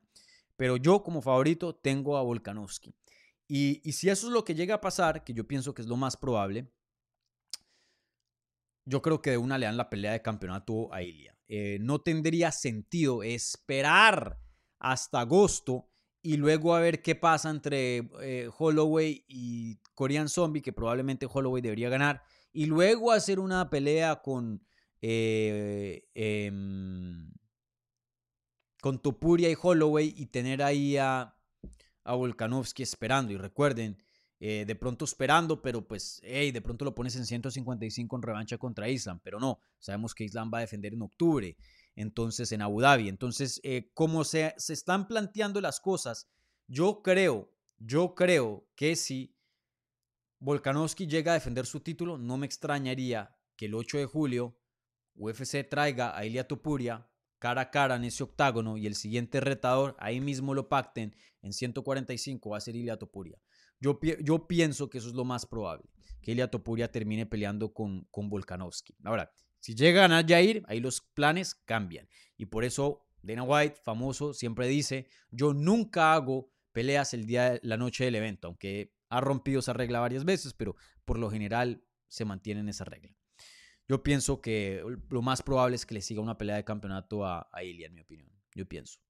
[0.57, 2.95] Pero yo como favorito tengo a Volkanovski.
[3.49, 5.97] Y, si eso es lo que llega a pasar, que yo pienso que es lo
[5.97, 6.71] más probable,
[8.89, 11.37] yo creo que de una le dan la pelea de campeonato a Ilia.
[11.47, 14.39] Eh, no tendría sentido esperar
[14.79, 15.89] hasta agosto
[16.23, 21.63] y luego a ver qué pasa entre eh, Holloway y Korean Zombie, que probablemente Holloway
[21.63, 22.23] debería ganar,
[22.53, 24.63] y luego hacer una pelea con,
[25.01, 27.31] eh, em,
[28.81, 31.39] con Topuria y Holloway y tener ahí a
[32.09, 33.33] a Volkanovski esperando.
[33.33, 34.03] Y recuerden,
[34.41, 38.59] eh, de pronto esperando, pero pues, hey, de pronto lo pones en 155 en revancha
[38.59, 41.57] contra Islam, pero no, sabemos que Islam va a defender en octubre,
[41.97, 43.09] entonces en Abu Dhabi.
[43.09, 46.29] Entonces, eh, como se, se están planteando las cosas,
[46.69, 49.35] yo creo, yo creo que si
[50.39, 54.57] Volkanovski llega a defender su título, no me extrañaría que el 8 de julio
[55.17, 57.09] UFC traiga a Ilia Topuria
[57.39, 61.53] cara a cara en ese octágono y el siguiente retador ahí mismo lo pacten en
[61.53, 63.39] 145 va a ser Ilia Topuria.
[63.81, 63.99] Yo,
[64.49, 65.85] pienso que eso es lo más probable,
[66.21, 68.97] que Ilia Topuria termine peleando con, con Volkanovski.
[69.05, 72.09] Ahora, si llega a Jair, ahí los planes cambian.
[72.37, 77.77] Y por eso Dana White, famoso, siempre dice, yo nunca hago peleas el día, la
[77.77, 82.25] noche del evento, aunque ha rompido esa regla varias veces, pero por lo general se
[82.25, 83.17] mantiene en esa regla.
[83.89, 87.49] Yo pienso que lo más probable es que le siga una pelea de campeonato a,
[87.53, 88.31] a Ilya, en mi opinión.
[88.55, 89.01] Yo pienso.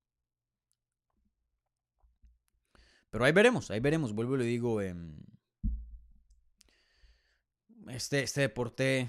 [3.10, 4.12] Pero ahí veremos, ahí veremos.
[4.12, 5.16] Vuelvo y le digo, em,
[7.88, 9.08] este, este deporte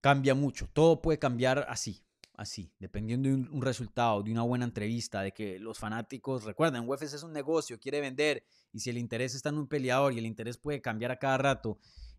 [0.00, 0.68] cambia mucho.
[0.72, 2.02] Todo puede cambiar así,
[2.34, 7.02] así, dependiendo de un, resultado, de una buena entrevista, de que los fanáticos, recuerden, UFC
[7.02, 10.26] es un negocio, quiere vender, y si el interés está en un peleador y el
[10.26, 11.78] interés puede cambiar a cada rato,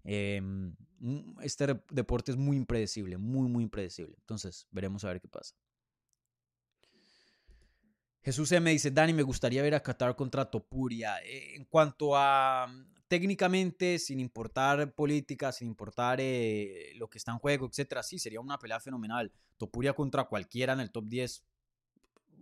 [0.09, 0.73] Em,
[1.41, 4.15] este deporte es muy impredecible, muy, muy impredecible.
[4.21, 5.53] Entonces, veremos a ver qué pasa.
[8.27, 11.17] Jesús me dice, Dani, me gustaría ver a Qatar contra Topuria.
[11.23, 12.67] Eh, en cuanto a
[13.07, 18.41] técnicamente, sin importar política, sin importar eh, lo que está en juego, etcétera, sí, sería
[18.41, 19.31] una pelea fenomenal.
[19.55, 21.45] Topuria contra cualquiera en el top 10,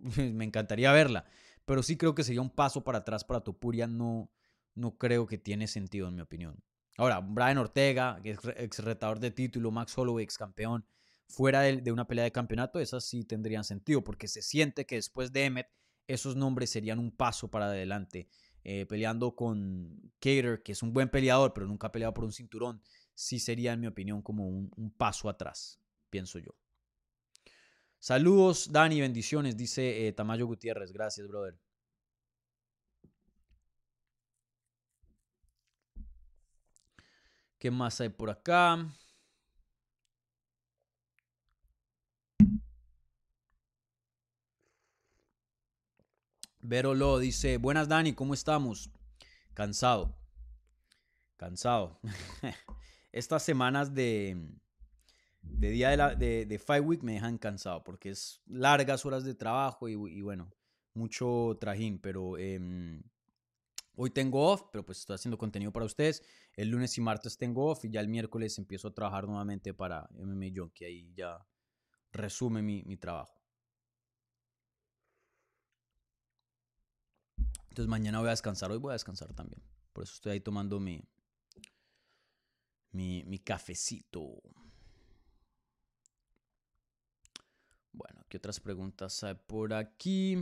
[0.33, 1.25] me encantaría verla.
[1.65, 3.85] Pero sí creo que sería un paso para atrás para Topuria.
[3.85, 4.31] No,
[4.73, 6.63] no creo que tiene sentido, en mi opinión.
[6.97, 10.83] Ahora, Brian Ortega, ex retador de título, Max Holloway, ex campeón,
[11.27, 15.31] fuera de, una pelea de campeonato, esas sí tendrían sentido, porque se siente que después
[15.31, 15.67] de Emmet,
[16.07, 18.27] esos nombres serían un paso para adelante.
[18.63, 22.31] Eh, peleando con Cater, que es un buen peleador, pero nunca ha peleado por un
[22.31, 22.81] cinturón,
[23.13, 26.55] sí sería, en mi opinión, como un, un paso atrás, pienso yo.
[27.99, 30.91] Saludos, Dani, bendiciones, dice eh, Tamayo Gutiérrez.
[30.91, 31.59] Gracias, brother.
[37.57, 38.87] ¿Qué más hay por acá?
[46.67, 48.89] Verolo dice, buenas Dani, ¿cómo estamos?
[49.53, 50.17] Cansado.
[51.37, 51.99] Cansado.
[53.11, 54.51] Estas semanas de,
[55.41, 59.35] de día de, la, de, Five Week me dejan cansado porque es largas horas de
[59.35, 60.51] trabajo y, bueno,
[60.93, 63.03] mucho trajín, pero em,
[63.97, 66.21] Hoy tengo off, pero pues estoy haciendo contenido para ustedes.
[66.57, 70.09] El lunes y martes tengo off y ya el miércoles empiezo a trabajar nuevamente para
[70.11, 70.83] MMA Junkie.
[70.83, 71.45] Ahí ya
[72.11, 73.34] resume mi, mi trabajo.
[77.75, 79.61] Entonces mañana voy a descansar, hoy voy a descansar también.
[79.91, 81.03] Por eso estoy ahí tomando mi,
[82.93, 84.41] mi, cafecito.
[87.91, 90.37] Bueno, ¿qué otras preguntas hay por aquí?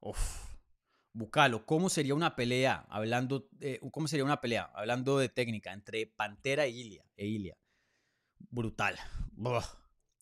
[0.00, 0.50] Uf.
[1.12, 2.86] Bucalo, ¿cómo sería una pelea?
[2.88, 4.64] Hablando, eh, ¿cómo sería una pelea?
[4.74, 7.04] Hablando de técnica entre Pantera e Ilia.
[7.16, 7.56] E Ilia.
[8.50, 8.98] Brutal.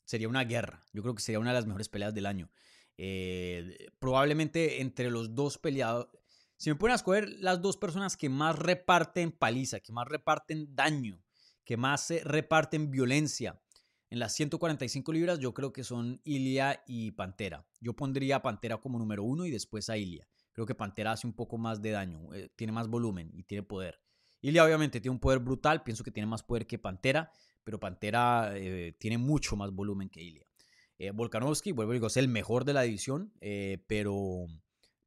[0.09, 0.83] Sería una guerra.
[0.95, 2.49] Yo creo que sería una de las mejores peleas del año.
[2.97, 6.09] Eh, probablemente entre los dos peleados.
[6.57, 11.23] Si me a escoger las dos personas que más reparten paliza, que más reparten daño,
[11.63, 13.61] que más reparten violencia
[14.09, 17.67] en las 145 libras, yo creo que son Ilia y Pantera.
[17.79, 20.27] Yo pondría a Pantera como número uno y después a Ilia.
[20.53, 23.63] Creo que Pantera hace un poco más de daño, eh, tiene más volumen y tiene
[23.63, 24.01] poder.
[24.41, 27.31] Ilia obviamente tiene un poder brutal, pienso que tiene más poder que Pantera,
[27.69, 30.47] pero Pantera eh, tiene mucho más volumen que Ilia.
[30.99, 34.47] Eh, Volkanovski, vuelvo a decir, es el mejor de la división, eh, pero,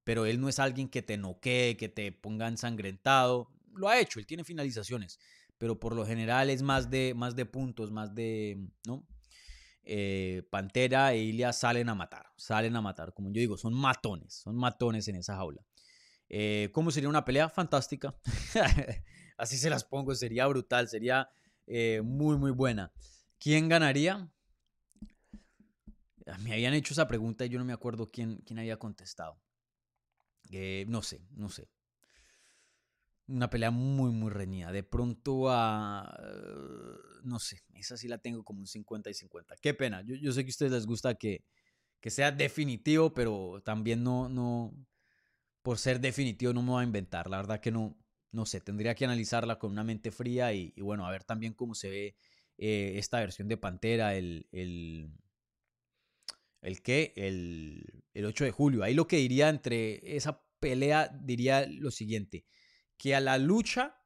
[0.04, 3.50] pero él no es alguien que te noquee, que te ponga ensangrentado.
[3.74, 5.18] Lo ha hecho, él tiene finalizaciones,
[5.58, 9.08] pero por lo general es más de, más de puntos, más de, ¿no?
[10.52, 14.56] Pantera e Ilia salen a matar, salen a matar, como yo digo, son matones, son
[14.56, 15.66] matones en esa jaula.
[16.74, 17.50] ¿Cómo sería una pelea?
[17.50, 18.14] Fantástica.
[19.36, 21.28] Así se las pongo, sería brutal, sería
[21.68, 22.92] muy, muy buena.
[23.40, 24.32] ¿Quién ganaría?
[26.40, 29.40] me habían hecho esa pregunta y yo no me acuerdo quién, quién había contestado.
[30.52, 31.70] Eh, no sé, no sé.
[33.28, 34.72] Una pelea muy, muy reñida.
[34.72, 36.20] De pronto a...
[37.24, 39.56] no sé, esa sí la tengo como un 50 y 50.
[39.62, 40.02] Qué pena.
[40.02, 41.44] Yo, yo sé que a ustedes les gusta que,
[42.00, 44.74] que sea definitivo, pero también no, no...
[45.62, 47.30] Por ser definitivo no me voy a inventar.
[47.30, 47.96] La verdad que no,
[48.32, 48.62] no sé.
[48.62, 52.16] Tendría que analizarla con una mente fría y, bueno, a ver también cómo se ve
[52.58, 55.12] eh, esta versión de Pantera, el, el
[56.62, 57.14] ¿El qué?
[57.16, 58.84] El, 8 de julio.
[58.84, 62.46] Ahí lo que diría entre esa pelea, diría lo siguiente,
[62.98, 63.98] que a la lucha,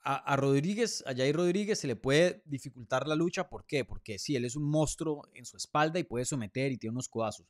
[0.00, 3.48] a, Rodríguez, a Jair Rodríguez se le puede dificultar la lucha.
[3.48, 3.84] ¿Por qué?
[3.84, 7.08] Porque sí, él es un monstruo en su espalda y puede someter y tiene unos
[7.08, 7.46] codazos.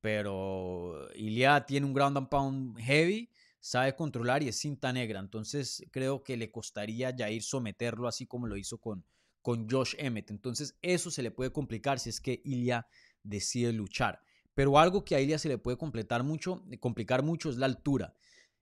[0.00, 3.28] Pero Ilia tiene un ground and pound heavy,
[3.66, 5.18] sabe controlar y es cinta negra.
[5.18, 9.04] Entonces creo que le costaría a Jair someterlo así como lo hizo con,
[9.42, 10.30] con Josh Emmett.
[10.30, 12.86] Entonces eso se le puede complicar si es que Ilia
[13.24, 14.20] decide luchar.
[14.54, 17.66] Pero algo que a Ilia se le puede completar mucho, eh, complicar mucho es la
[17.66, 18.14] altura.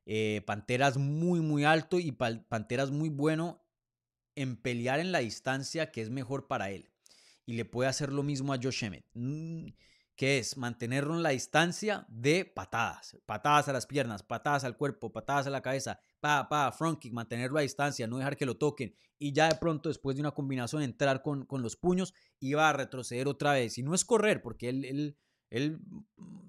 [0.06, 3.62] Eh, Pantera es muy, muy alto y Pantera es muy bueno
[4.36, 6.90] en pelear en la distancia que es mejor para él.
[7.44, 9.66] Y le puede hacer lo mismo a Josh Emmett, mm,
[10.16, 13.16] que es mantenerlo en la distancia de patadas.
[13.26, 17.58] Patadas a las piernas, patadas al cuerpo, patadas a la cabeza, pa, pa, front mantenerlo
[17.58, 18.94] a distancia, no dejar que lo toquen.
[19.18, 22.70] Y ya de pronto, después de una combinación, entrar con, con los puños y va
[22.70, 23.76] a retroceder otra vez.
[23.78, 25.18] Y no es correr, porque él, él,
[25.50, 25.80] él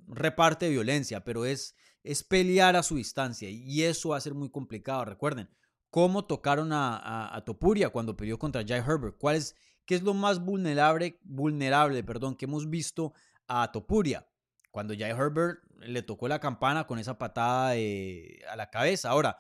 [0.07, 3.49] reparte violencia, pero es, es pelear a su distancia.
[3.49, 5.05] Y eso va a ser muy complicado.
[5.05, 5.49] Recuerden,
[5.95, 9.15] cómo tocaron a, a, Topuria cuando peleó contra Jai Herbert.
[9.17, 9.55] ¿Cuál es,
[9.85, 13.13] ¿Qué es lo más vulnerable, vulnerable perdón, que hemos visto
[13.47, 14.27] a Topuria?
[14.71, 19.09] Cuando Jai Herbert le tocó la campana con esa patada a la cabeza.
[19.09, 19.37] Ahora,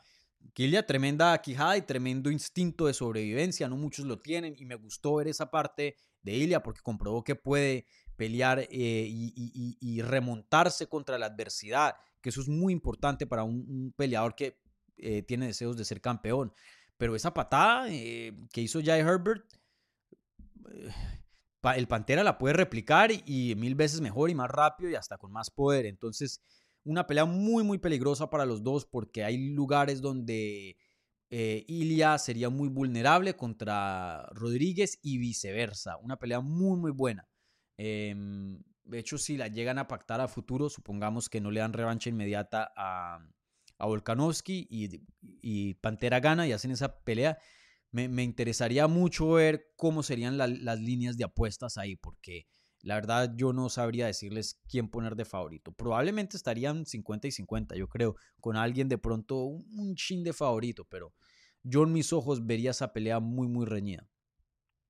[0.53, 5.15] Kilia, tremenda quijada y tremendo instinto de sobrevivencia, no muchos lo tienen y me gustó
[5.15, 7.85] ver esa parte de Ilia porque comprobó que puede
[8.15, 14.35] pelear eh, y, remontarse contra la adversidad, que eso es muy importante para un, peleador
[14.35, 14.59] que
[14.97, 16.53] eh, tiene deseos de ser campeón.
[16.97, 19.45] Pero esa patada eh, que hizo Jai Herbert,
[21.75, 25.31] el Pantera la puede replicar y mil veces mejor y más rápido y hasta con
[25.31, 25.85] más poder.
[25.85, 26.41] Entonces,
[26.83, 30.77] una pelea muy, muy peligrosa para los dos porque hay lugares donde
[31.29, 35.97] eh, Ilia sería muy vulnerable contra Rodríguez y viceversa.
[35.97, 37.27] Una pelea muy, muy buena.
[37.77, 41.73] Em, de hecho, si la llegan a pactar a futuro, supongamos que no le dan
[41.73, 43.19] revancha inmediata a,
[43.77, 44.67] a Volkanovski
[45.41, 47.37] y, Pantera gana y hacen esa pelea,
[47.95, 52.45] me, interesaría mucho ver cómo serían las líneas de apuestas ahí, porque
[52.81, 55.71] la verdad, yo no sabría decirles quién poner de favorito.
[55.71, 60.85] Probablemente estarían 50 y 50, yo creo, con alguien de pronto un chin de favorito,
[60.85, 61.13] pero
[61.63, 64.07] yo en mis ojos vería esa pelea muy, muy reñida,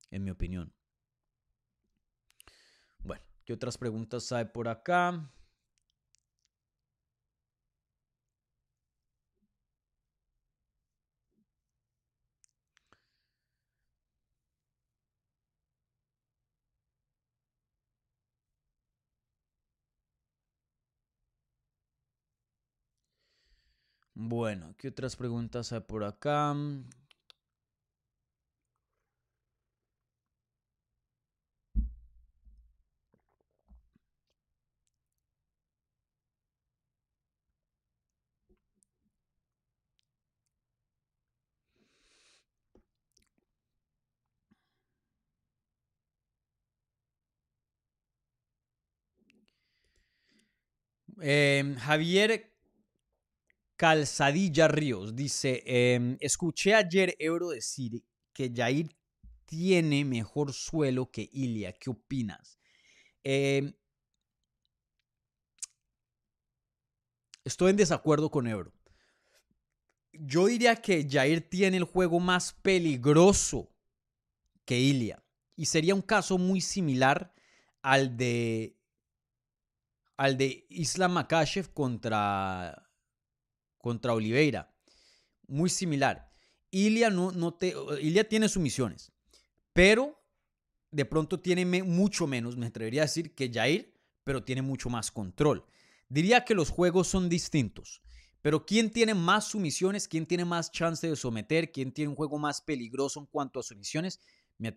[0.10, 0.74] en mi opinión.
[3.00, 5.32] Bueno, ¿qué otras preguntas hay por acá?
[24.28, 26.56] Bueno, ¿qué otras preguntas hay por acá?
[51.22, 52.52] Eh, Javier
[53.76, 58.04] Calzadilla Ríos dice, em, escuché ayer Euro decir
[58.34, 58.96] que Jair
[59.46, 61.74] tiene mejor suelo que Ilia.
[61.74, 62.58] ¿Qué opinas?
[63.24, 63.74] Em,
[67.44, 68.74] estoy en desacuerdo con Ebro.
[70.14, 73.72] Yo diría que Jair tiene el juego más peligroso
[74.64, 75.24] que Ilia.
[75.56, 77.34] Y sería un caso muy similar
[77.82, 78.78] al de
[80.18, 82.85] al de Islam Makashev contra
[83.86, 84.74] contra Oliveira.
[85.46, 86.28] Muy similar.
[86.72, 87.76] Ilia no, no te,
[88.28, 89.12] tiene sus misiones,
[89.74, 90.20] pero
[90.90, 95.12] de pronto tiene mucho menos, me atrevería a decir, que Jair, pero tiene mucho más
[95.12, 95.68] control.
[96.10, 98.02] Diría que los juegos son distintos.
[98.42, 100.08] Pero ¿quién tiene más sumisiones?
[100.08, 101.72] ¿Quién tiene más chance de someter?
[101.72, 104.20] ¿Quién tiene un juego más peligroso en cuanto a sumisiones?
[104.58, 104.74] Me,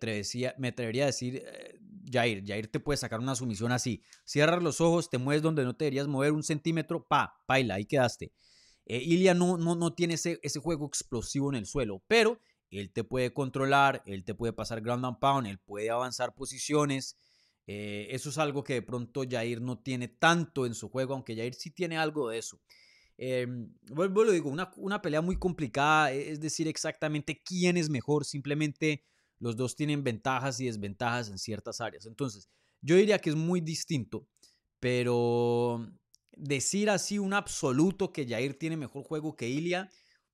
[0.59, 1.79] me atrevería a decir eh,
[2.11, 2.43] Jair.
[2.45, 4.03] Jair te puede sacar una sumisión así.
[4.23, 7.85] Cierras los ojos, te mueves donde no te deberías mover un centímetro, pa, baila, ahí
[7.85, 8.31] quedaste.
[8.89, 12.39] Eh, Ilia no, no, no tiene ese, ese juego explosivo en el suelo, pero
[12.71, 17.15] él te puede controlar, él te puede pasar ground and pound, él puede avanzar posiciones.
[17.67, 21.35] Eh, eso es algo que de pronto Jair no tiene tanto en su juego, aunque
[21.35, 22.59] Jair sí tiene algo de eso.
[23.17, 23.47] Eh,
[23.91, 28.25] vuelvo lo digo, una, una, pelea muy complicada, e, es decir exactamente quién es mejor,
[28.25, 29.03] simplemente
[29.39, 32.07] los dos tienen ventajas y desventajas en ciertas áreas.
[32.07, 32.49] Entonces,
[32.81, 34.27] yo diría que es muy distinto,
[34.79, 35.85] pero
[36.39, 39.89] decir así un absoluto que Jair tiene mejor juego que Ilia,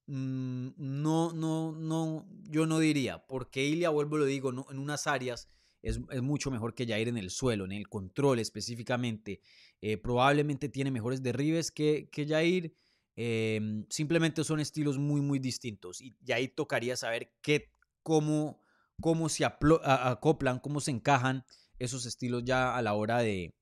[0.08, 5.50] mm, no, no, no, yo no diría, porque Ilia, vuelvo lo digo, en unas áreas
[5.82, 9.42] es, es, mucho mejor que Jair en el suelo, en el control específicamente,
[9.82, 12.76] eh, probablemente tiene mejores derribes que, que Jair.
[13.18, 16.02] Em, simplemente son estilos muy, muy distintos.
[16.02, 17.72] Y, ahí tocaría saber qué,
[18.04, 18.62] cómo,
[19.00, 21.46] cómo se acoplan, cómo se encajan
[21.80, 23.54] esos estilos ya a la hora de,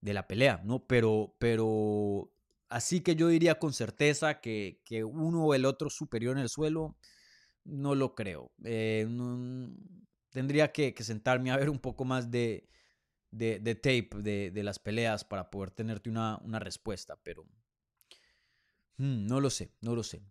[0.00, 0.86] de la pelea, ¿no?
[0.86, 2.32] Pero, pero
[2.68, 6.48] así que yo diría con certeza que, que uno o el otro superior en el
[6.48, 6.96] suelo,
[7.64, 8.52] no lo creo.
[8.64, 9.06] Eh,
[10.30, 12.68] tendría que, sentarme a ver un poco más de,
[13.30, 17.44] de, tape de, las peleas para poder tenerte una, una respuesta, pero
[18.96, 20.22] mm, no lo sé, no lo sé.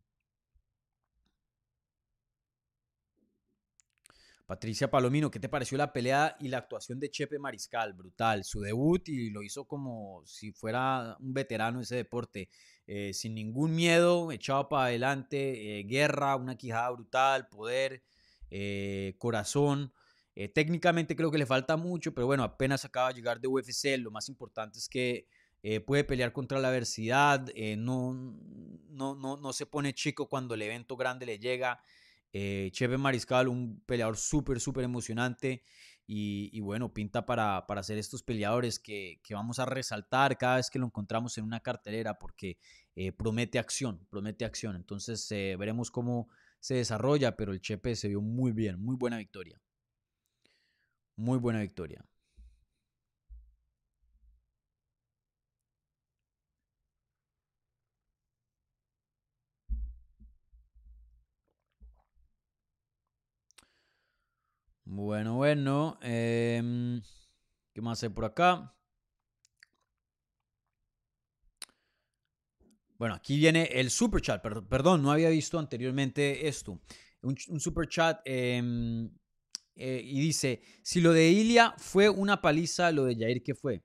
[4.50, 7.94] Patricia Palomino, ¿qué te pareció la pelea y la actuación de Chepe Mariscal?
[7.94, 12.50] Brutal, su debut y lo hizo como si fuera un veterano de ese deporte,
[12.88, 18.02] eh, sin ningún miedo, echado para adelante, eh, guerra, una quijada brutal, poder,
[18.50, 19.94] eh, corazón.
[20.56, 24.00] Técnicamente creo que le falta mucho, pero bueno, apenas acaba de llegar de UFC.
[24.00, 25.28] Lo más importante es que
[25.86, 27.46] puede pelear contra la adversidad,
[27.78, 31.84] no, no, no, no, se pone chico cuando el evento grande le llega.
[32.32, 35.64] Cheve Mariscal, un peleador súper, súper emocionante
[36.06, 40.70] y, bueno, pinta para, para ser estos peleadores que, que, vamos a resaltar cada vez
[40.70, 42.58] que lo encontramos en una cartelera porque
[43.18, 44.76] promete acción, promete acción.
[44.76, 49.62] Entonces veremos cómo se desarrolla, pero el Chepe se vio muy bien, muy buena victoria.
[51.16, 52.06] Muy buena victoria.
[64.92, 66.00] Bueno, bueno.
[66.02, 67.00] Em,
[67.74, 68.76] ¿Qué más hay por acá?
[72.98, 74.42] Bueno, aquí viene el super chat.
[74.42, 76.82] Perdón, no había visto anteriormente esto.
[77.22, 78.20] Un, super chat.
[78.26, 79.12] Em,
[79.76, 83.84] eh, y dice, si lo de Ilia fue una paliza, lo de Jair, ¿qué fue?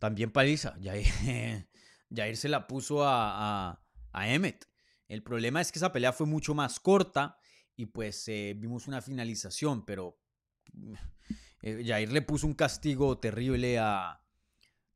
[0.00, 0.76] También paliza.
[0.82, 4.68] Jair, se la puso a, a, a, Emmet.
[5.06, 7.39] El problema es que esa pelea fue mucho más corta
[7.80, 10.18] y pues eh, vimos una finalización, pero
[11.62, 14.22] eh, Jair le puso un castigo terrible a,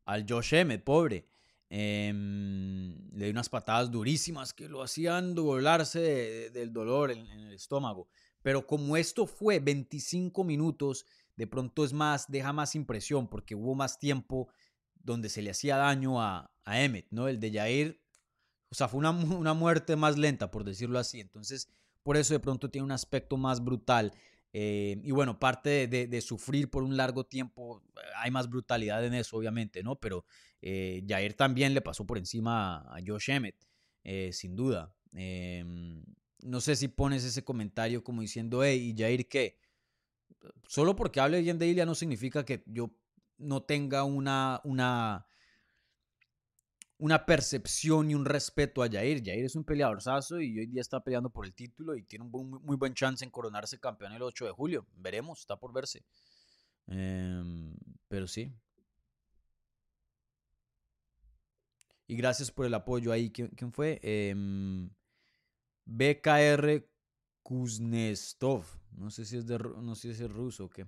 [0.05, 1.27] al Josh Emmett, pobre.
[1.70, 8.06] Em, le dio unas patadas durísimas que lo hacían doblarse del dolor en, el estómago.
[8.43, 11.06] Pero como esto fue 25 minutos,
[11.36, 14.51] de pronto es más, deja más impresión porque hubo más tiempo
[14.93, 17.28] donde se le hacía daño a, a Emmet, ¿no?
[17.28, 18.02] El de Jair,
[18.69, 21.20] o sea, fue una, una, muerte más lenta, por decirlo así.
[21.20, 21.70] Entonces,
[22.05, 24.12] por eso de pronto tiene un aspecto más brutal.
[24.52, 27.82] Eh, y bueno, parte de, sufrir por un largo tiempo,
[28.18, 29.97] hay más brutalidad en eso, obviamente, ¿no?
[29.98, 30.24] Pero
[30.62, 33.56] eh, Jair también le pasó por encima a Josh Emmett,
[34.05, 34.94] eh, sin duda.
[35.12, 36.05] Em,
[36.43, 39.59] no sé si pones ese comentario como diciendo, hey, ¿y Jair qué?
[40.68, 42.94] Solo porque hable bien de Ilia no significa que yo
[43.39, 45.26] no tenga una, una,
[46.98, 49.22] una percepción y un respeto a Jair.
[49.24, 52.24] Jair es un peleador sazo y hoy día está peleando por el título y tiene
[52.24, 54.86] un muy, muy buen chance en coronarse campeón el 8 de julio.
[54.96, 56.04] Veremos, está por verse.
[56.86, 57.74] Em,
[58.08, 58.52] pero sí,
[62.06, 63.30] Y gracias por el apoyo ahí.
[63.30, 63.98] ¿Quién, quién fue?
[64.02, 64.90] Em,
[65.86, 66.86] BKR
[67.42, 68.64] Kuznetsov.
[68.92, 70.86] No sé si es de no sé si es ruso o qué.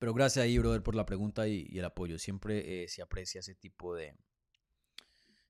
[0.00, 2.18] Pero gracias ahí, brother, por la pregunta y, el apoyo.
[2.18, 4.16] Siempre eh, se aprecia ese tipo de,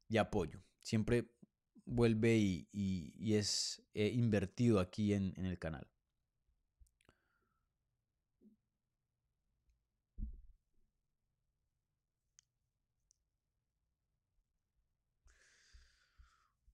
[0.09, 0.61] de apoyo.
[0.81, 1.31] Siempre
[1.87, 5.87] vuelve y es eh, invertido aquí en, en el canal.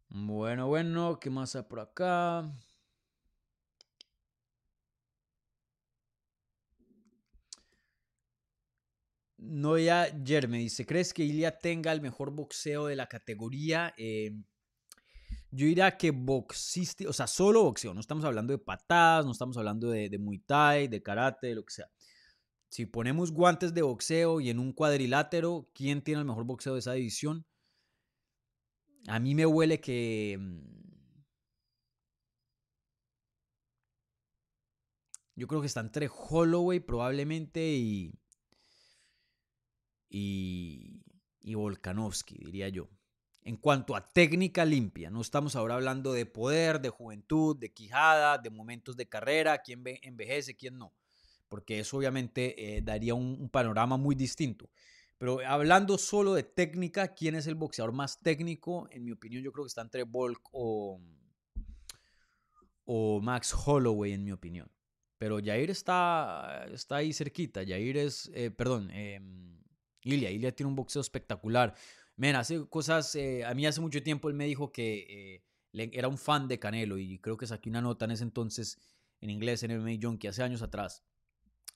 [0.09, 2.51] Bueno, bueno, ¿qué más hay por acá?
[9.47, 13.95] Noia Yer me dice, ¿crees que Ilia tenga el mejor boxeo de la categoría?
[13.97, 14.33] Eh,
[15.51, 19.57] yo diría que boxístico, o sea, solo boxeo, no estamos hablando de patadas, no estamos
[19.57, 21.91] hablando de, de Muay Thai, de karate, de lo que sea.
[22.69, 26.81] Si ponemos guantes de boxeo y en un cuadrilátero, ¿quién tiene el mejor boxeo de
[26.81, 27.47] esa división?
[29.09, 30.37] A mí me huele que...
[30.39, 30.77] mm,
[35.37, 38.13] Yo creo que está entre Holloway probablemente y...
[40.09, 41.03] Y...
[41.49, 42.89] Y Volkanovski, diría yo.
[43.43, 48.39] En cuanto a técnica limpia, no estamos ahora hablando de poder, de juventud, de quijada,
[48.39, 50.93] de momentos de carrera, quién ve- envejece, quién no.
[51.49, 54.69] Porque eso obviamente eh, daría un, un panorama muy distinto.
[55.19, 58.89] Pero hablando solo de técnica, ¿quién es el boxeador más técnico?
[58.91, 61.01] En mi opinión, yo creo que está entre Volk o,
[62.85, 64.69] o Max Holloway, en mi opinión.
[65.17, 67.61] Pero Jair está, está ahí cerquita.
[67.65, 69.21] Jair es, eh, perdón, eh,
[70.07, 70.31] Ilia.
[70.31, 71.75] Ilia tiene un boxeo espectacular.
[72.17, 75.43] Men, hace cosas, eh, a mí hace mucho tiempo él me dijo que
[75.75, 78.79] eh, era un fan de Canelo y creo que saqué una nota en ese entonces
[79.21, 81.05] en inglés en MMA Junkie hace años atrás,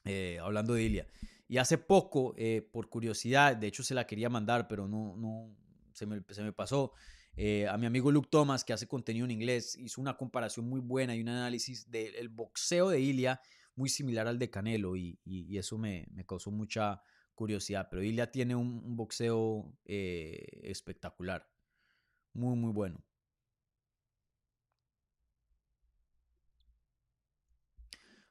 [0.04, 1.06] eh, hablando de Ilia.
[1.48, 2.34] Y hace poco,
[2.72, 5.54] por curiosidad, de hecho se la quería mandar, pero no, no
[5.92, 6.92] se, me, se me pasó.
[7.68, 11.16] a mi amigo Luke Thomas, que hace contenido en inglés, hizo una comparación muy buena
[11.16, 13.40] y un análisis del boxeo de Ilia
[13.74, 17.02] muy similar al de Canelo y, y- y eso me, me causó mucha
[17.40, 17.88] curiosidad.
[17.90, 21.48] Pero Ilia tiene un, boxeo eh, espectacular,
[22.34, 23.02] muy, muy bueno.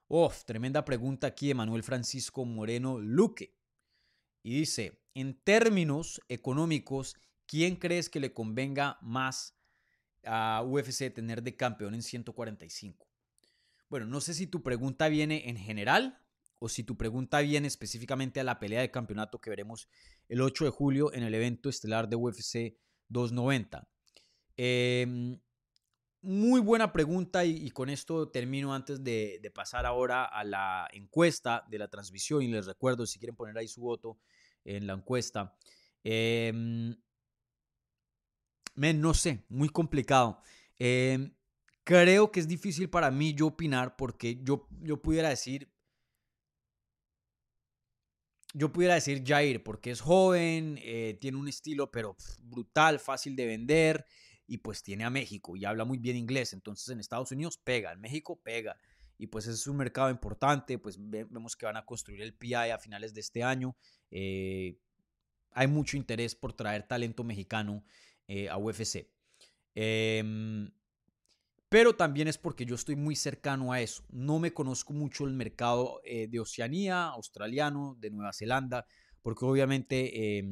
[0.07, 3.57] Uf, tremenda pregunta aquí de Manuel Francisco Moreno Luque.
[4.43, 7.15] Y dice, en términos económicos,
[7.47, 9.57] ¿quién crees que le convenga más
[10.23, 13.07] a UFC tener de campeón en 145?
[13.89, 16.19] Bueno, no sé si tu pregunta viene en general
[16.59, 19.89] o si tu pregunta viene específicamente a la pelea de campeonato que veremos
[20.27, 22.77] el 8 de julio en el evento estelar de UFC
[23.07, 23.89] 290.
[24.57, 25.37] Eh,
[26.21, 31.79] muy buena pregunta y, con esto termino antes de, pasar ahora a la encuesta de
[31.79, 34.19] la transmisión y les recuerdo si quieren poner ahí su voto
[34.65, 35.55] en la encuesta.
[36.03, 36.51] Eh,
[38.75, 40.41] no sé, muy complicado.
[40.77, 41.31] Eh,
[41.85, 45.71] creo que es difícil para mí yo opinar porque yo, yo pudiera decir
[48.53, 53.45] yo pudiera decir Jair porque es joven, eh, tiene un estilo pero brutal, fácil de
[53.45, 54.05] vender
[54.47, 57.91] y pues tiene a México y habla muy bien inglés, entonces en Estados Unidos pega,
[57.91, 58.77] en México pega
[59.17, 62.53] y pues es un mercado importante, pues ve, vemos que van a construir el PI
[62.53, 63.75] a finales de este año,
[64.09, 64.79] eh,
[65.51, 67.83] hay mucho interés por traer talento mexicano
[68.27, 69.09] eh, a UFC.
[69.75, 70.71] Eh,
[71.69, 74.03] pero también es porque yo estoy muy cercano a eso.
[74.09, 78.85] No me conozco mucho el mercado eh, de Oceanía, australiano, de Nueva Zelanda,
[79.21, 80.43] porque obviamente eh,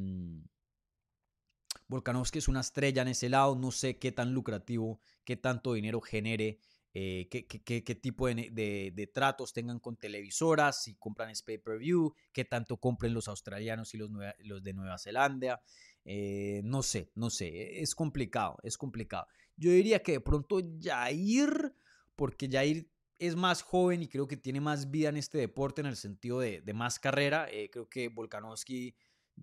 [1.88, 3.56] Volkanovski es una estrella en ese lado.
[3.56, 6.60] No sé qué tan lucrativo, qué tanto dinero genere,
[6.94, 13.12] eh, qué, tipo de, tratos tengan con televisoras, si compran es pay-per-view, qué tanto compren
[13.12, 15.62] los australianos y los, nueva, de Nueva Zelanda.
[16.04, 19.26] Eh, no sé, no sé, es complicado, es complicado.
[19.58, 21.74] Yo diría que de pronto Jair,
[22.16, 25.88] porque Jair es más joven y creo que tiene más vida en este deporte en
[25.88, 27.48] el sentido de, de más carrera.
[27.50, 28.94] Eh, creo que Volkanovski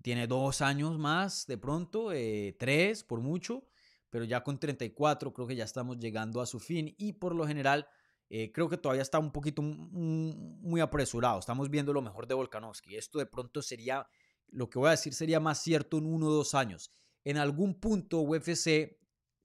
[0.02, 3.66] tiene dos años más de pronto, eh, tres por mucho,
[4.10, 7.46] pero ya con 34 creo que ya estamos llegando a su fin y por lo
[7.46, 7.86] general
[8.28, 11.38] eh, creo que todavía está un poquito muy apresurado.
[11.38, 12.96] Estamos viendo lo mejor de Volkanovski.
[12.96, 14.08] Esto de pronto sería,
[14.48, 16.90] lo que voy a decir sería más cierto en uno o dos años.
[17.24, 18.98] En algún punto UFC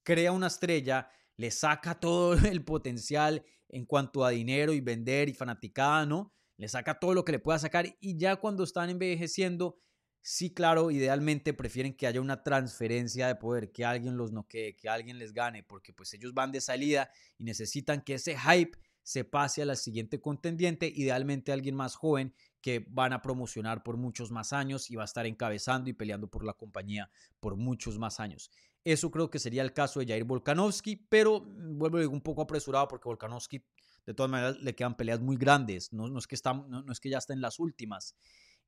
[0.03, 5.33] crea una estrella, le saca todo el potencial en cuanto a dinero y vender y
[5.33, 6.33] fanaticada, ¿no?
[6.57, 9.79] Le saca todo lo que le pueda sacar y ya cuando están envejeciendo,
[10.21, 14.87] sí, claro, idealmente prefieren que haya una transferencia de poder, que alguien los noquee, que
[14.87, 19.23] alguien les gane, porque pues ellos van de salida y necesitan que ese hype se
[19.23, 24.31] pase a la siguiente contendiente, idealmente alguien más joven que van a promocionar por muchos
[24.31, 27.09] más años y va a estar encabezando y peleando por la compañía
[27.39, 28.51] por muchos más años.
[28.83, 32.41] Eso creo que sería el caso de Jair Volkanovski, pero mm, vuelvo a un poco
[32.41, 33.63] apresurado porque Volkanovski
[34.05, 37.09] de todas maneras le quedan peleas muy grandes, no, es, que está, no, es que
[37.09, 38.15] ya está en las últimas.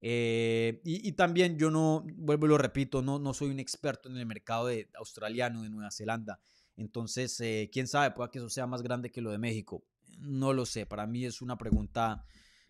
[0.05, 4.17] Eh, y, también yo no, vuelvo y lo repito, no, no soy un experto en
[4.17, 6.39] el mercado de australiano de Nueva Zelanda.
[6.75, 9.83] Entonces, eh, quién sabe, pueda que eso sea más grande que lo de México.
[10.19, 12.25] No lo sé, para mí es una pregunta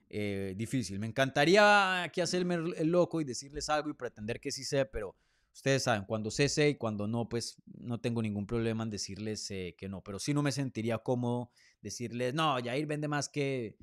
[0.09, 0.99] eh, difícil.
[0.99, 5.15] Me encantaría aquí hacerme el loco y decirles algo y pretender que sí sé, pero
[5.53, 9.75] ustedes saben, cuando sé, y cuando no, pues no tengo ningún problema en decirles eh,
[9.77, 10.01] que no.
[10.01, 11.51] Pero sí no me sentiría cómodo
[11.81, 13.77] decirles, no, Jair vende más que,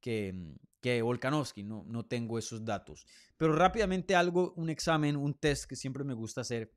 [0.00, 0.34] que,
[0.80, 3.06] que Volkanovski, no, no tengo esos datos.
[3.36, 6.72] Pero rápidamente algo, un examen, un test que siempre me gusta hacer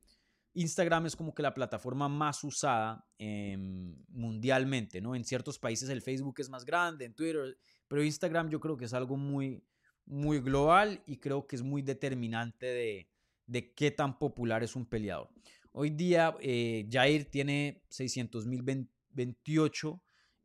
[0.54, 5.14] Instagram es como que la plataforma más usada em, mundialmente, ¿no?
[5.14, 7.56] En ciertos países el Facebook es más grande, en Twitter,
[7.86, 9.62] pero Instagram yo creo que es algo muy,
[10.04, 13.08] muy global y creo que es muy determinante de,
[13.48, 15.28] de qué tan popular es un peleador.
[15.72, 20.00] Hoy día eh, Jair tiene 600.028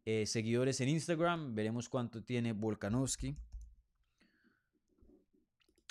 [0.05, 3.37] eh, seguidores en Instagram, veremos cuánto tiene Volkanovski.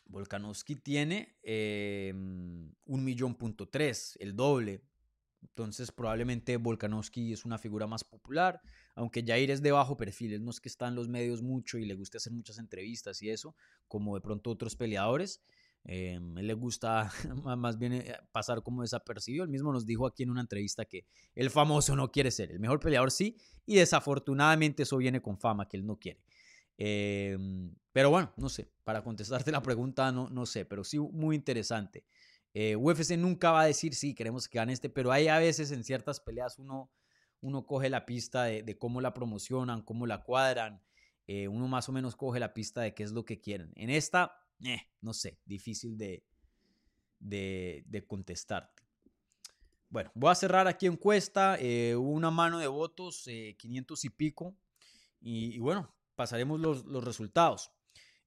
[0.07, 4.83] Volkanovski tiene eh, un millón punto tres, el doble.
[5.41, 8.61] Entonces probablemente Volkanovski es una figura más popular,
[8.95, 11.85] aunque Jair es de bajo perfil, no es que está en los medios mucho y
[11.85, 13.57] le guste hacer muchas entrevistas y eso,
[13.89, 15.43] como de pronto otros peleadores.
[15.85, 17.11] Eh, él le gusta
[17.57, 19.45] más bien eh, pasar como desapercibido.
[19.45, 22.53] Él mismo nos dijo aquí en una entrevista que el famoso no quiere ser.
[22.53, 23.37] El mejor peleador sí,
[23.67, 26.21] y desafortunadamente eso viene con fama que él no quiere.
[26.79, 31.37] Em, pero bueno, no sé, para contestarte la pregunta, no, no sé, pero sí muy
[31.37, 32.05] interesante.
[32.55, 35.71] Eh, UFC nunca va a decir, sí, queremos que gane este, pero hay a veces
[35.73, 36.91] en ciertas peleas uno,
[37.41, 40.83] uno coge la pista de, cómo la promocionan, cómo la cuadran,
[41.27, 43.73] eh, uno más o menos coge la pista de qué es lo que quieren.
[43.77, 46.25] En esta, eh, no sé, difícil de,
[47.19, 47.85] de.
[49.89, 51.59] Bueno, voy a cerrar aquí encuesta,
[51.99, 53.29] una mano de votos,
[53.59, 54.57] 500 y pico,
[55.21, 57.73] y bueno, pasaremos los, resultados.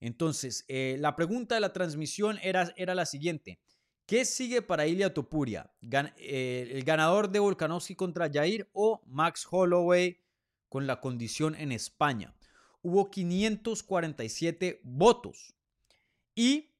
[0.00, 3.58] Entonces, eh, la pregunta de la transmisión era, era la siguiente.
[4.04, 5.72] ¿Qué sigue para Ilia Topuria?
[5.80, 10.20] Eh, ¿El ganador de Volkanovski contra Jair o Max Holloway
[10.68, 12.36] con la condición en España?
[12.82, 15.55] Hubo 547 votos
[16.36, 16.70] y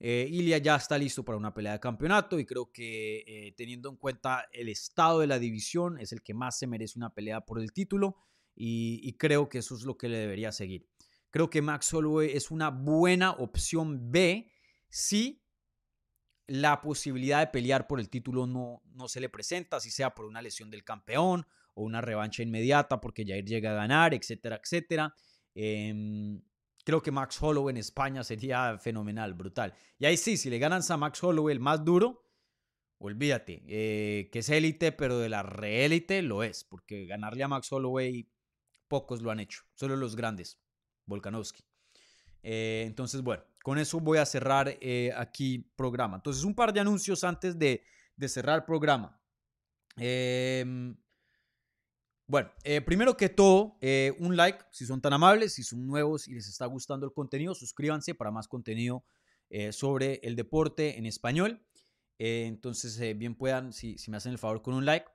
[0.00, 3.96] eh, Ilia ya está listo para una pelea de campeonato y creo que teniendo en
[3.96, 7.60] cuenta el estado de la división es el que más se merece una pelea por
[7.60, 8.16] el título
[8.54, 10.88] y, y creo que eso es lo que le debería seguir.
[11.30, 14.50] Creo que Max Holloway es una buena opción B
[14.88, 15.42] si
[16.46, 20.24] la posibilidad de pelear por el título no, no se le presenta, si sea por
[20.24, 25.14] una lesión del campeón o una revancha inmediata porque Jair llega a ganar, etcétera, etcétera.
[25.54, 26.40] Em,
[26.84, 29.74] creo que Max Holloway en España sería fenomenal, brutal.
[29.98, 32.24] Y ahí sí, si le ganan a Max Holloway el más duro,
[32.98, 37.70] olvídate, eh, que es élite, pero de la reélite lo es, porque ganarle a Max
[37.70, 38.30] Holloway
[38.88, 40.58] pocos lo han hecho, solo los grandes,
[41.08, 41.64] Volkanovski.
[42.42, 46.16] Eh, entonces, bueno, con eso voy a cerrar eh, aquí programa.
[46.16, 47.82] Entonces, un par de anuncios antes de,
[48.26, 49.20] cerrar el programa.
[49.96, 50.96] Em,
[52.26, 56.28] bueno, eh, primero que todo, eh, un like si son tan amables, si son nuevos
[56.28, 59.04] y les está gustando el contenido, suscríbanse para más contenido
[59.70, 61.62] sobre el deporte en español.
[62.18, 65.06] entonces, bien puedan, si, si, me hacen el favor con un like.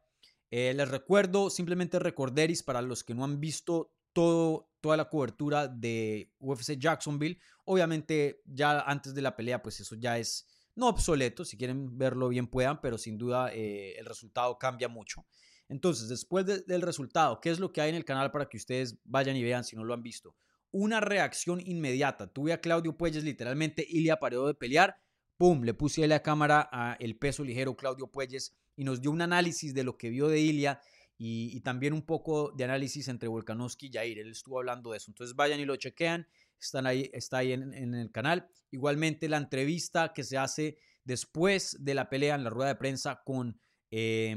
[0.52, 6.32] les recuerdo, simplemente recorderis para los que no han visto todo, toda la cobertura de
[6.40, 7.40] UFC Jacksonville.
[7.66, 12.30] Obviamente ya antes de la pelea, pues eso ya es no obsoleto, si quieren verlo
[12.30, 15.26] bien puedan, pero sin duda eh, el resultado cambia mucho.
[15.70, 19.00] Entonces, después del resultado, ¿qué es lo que hay en el canal para que ustedes
[19.06, 20.36] vayan y vean si no lo han visto?
[20.72, 22.28] Una reacción inmediata.
[22.28, 24.98] Tuve a Claudio Puelles literalmente, Ilia paró de pelear,
[25.38, 25.64] ¡pum!
[25.64, 29.22] Le puse a la cámara a el peso ligero Claudio Puelles y nos dio un
[29.22, 30.82] análisis de lo que vio de Ilia
[31.18, 34.20] y, también un poco de análisis entre Volkanovski y Jair.
[34.20, 35.12] Él estuvo hablando de eso.
[35.12, 36.28] Entonces vayan y lo chequean.
[36.60, 38.48] Están ahí, está ahí en, el canal.
[38.72, 43.22] Igualmente la entrevista que se hace después de la pelea en la rueda de prensa
[43.24, 43.60] con,
[43.92, 44.36] eh,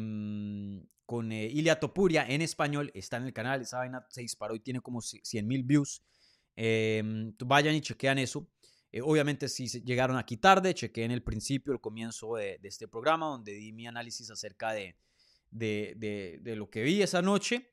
[1.06, 3.62] con eh, Ilia Topuria en español está en el canal.
[3.62, 6.02] Esa vaina se disparó y tiene como 100 mil views.
[6.56, 8.48] Em, vayan y chequean eso.
[8.92, 13.26] Eh, obviamente si llegaron aquí tarde, chequeen el principio, el comienzo de, de este programa
[13.26, 14.96] donde di mi análisis acerca de,
[15.50, 17.70] de, lo que vi esa noche.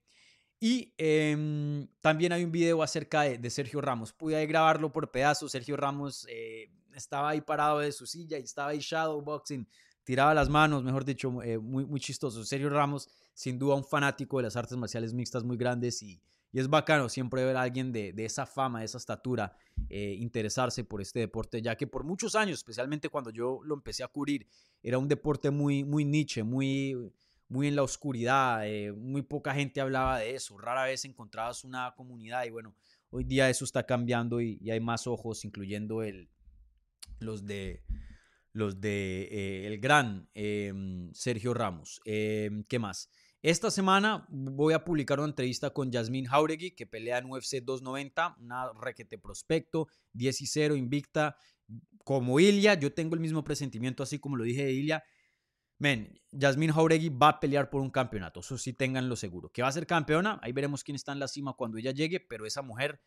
[0.60, 4.14] Y em, también hay un video acerca de, Sergio Ramos.
[4.14, 5.52] Pude grabarlo por pedazos.
[5.52, 9.68] Sergio Ramos eh, estaba ahí parado de su silla y estaba ahí shadowboxing,
[10.04, 12.44] tiraba las manos, mejor dicho, eh, muy, muy chistoso.
[12.46, 16.22] Sergio Ramos, sin duda, un fanático de las artes marciales mixtas muy grandes y,
[16.54, 19.58] y es bacano siempre ver a alguien de, de esa fama, de esa estatura,
[19.90, 24.04] eh, interesarse por este deporte, ya que por muchos años, especialmente cuando yo lo empecé
[24.04, 24.48] a cubrir,
[24.84, 27.12] era un deporte muy, muy niche, muy
[27.48, 31.94] muy en la oscuridad, eh, muy poca gente hablaba de eso, rara vez encontrabas una
[31.96, 32.76] comunidad y bueno,
[33.10, 36.30] hoy día eso está cambiando y, hay más ojos, incluyendo el,
[37.20, 37.84] los de
[38.54, 42.00] los de eh, el gran em, Sergio Ramos.
[42.06, 43.10] Em, ¿Qué más?
[43.44, 48.38] Esta semana voy a publicar una entrevista con Yasmin Jauregui, que pelea en UFC 290,
[48.40, 51.36] una requete prospecto, 10 y 0, invicta,
[52.06, 52.76] como Ilia.
[52.76, 55.04] Yo tengo el mismo presentimiento, así como lo dije de Ilia.
[55.84, 59.52] Men, Jauregui va a pelear por un campeonato, eso sí tenganlo seguro.
[59.52, 62.22] Que va a ser campeona, ahí veremos quién está en la cima cuando ella llegue,
[62.22, 63.02] pero esa mujer,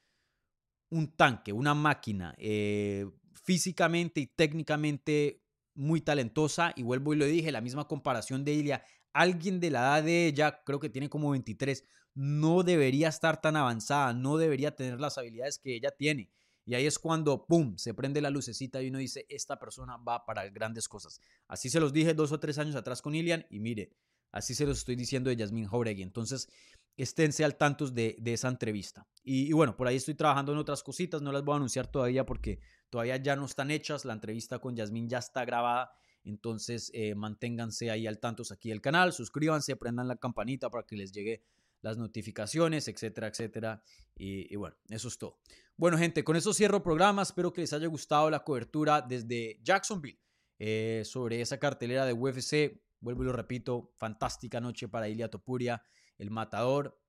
[0.91, 5.43] un tanque, una máquina, eh, físicamente y técnicamente
[5.75, 6.75] muy talentosa.
[6.77, 8.85] Y vuelvo y lo dije, la misma comparación de Ilia,
[9.15, 11.83] alguien de la edad de ella, creo que tiene como 23,
[12.13, 16.31] no debería estar tan avanzada, no debería tener las habilidades que ella tiene.
[16.67, 20.27] Y ahí es cuando, ¡pum!, se prende la lucecita y uno dice, esta persona va
[20.27, 21.21] para grandes cosas.
[21.47, 23.93] Así se los dije dos o tres años atrás con Ilian y mire,
[24.33, 26.03] así se los estoy diciendo de Yasmin Jauregui.
[26.03, 26.49] Entonces,
[26.97, 29.07] esténse al tanto de, de esa entrevista.
[29.23, 32.27] Y, bueno, por ahí estoy trabajando en otras cositas, no las voy a anunciar todavía
[32.27, 32.59] porque
[32.91, 34.05] todavía ya no están hechas.
[34.05, 35.93] La entrevista con Yasmin ya está grabada.
[36.25, 40.97] Entonces, eh, manténganse ahí al tanto aquí del canal, suscríbanse, prendan la campanita para que
[40.97, 41.45] les llegue
[41.87, 43.83] las notificaciones, etcétera, etcétera.
[44.17, 45.39] Y, bueno, eso es todo.
[45.77, 47.23] Bueno, gente, con eso cierro programa.
[47.23, 50.19] Espero que les haya gustado la cobertura desde Jacksonville
[50.59, 52.83] eh, sobre esa cartelera de UFC.
[52.99, 55.83] Vuelvo y lo repito, fantástica noche para Ilia Topuria,
[56.19, 57.01] el matador.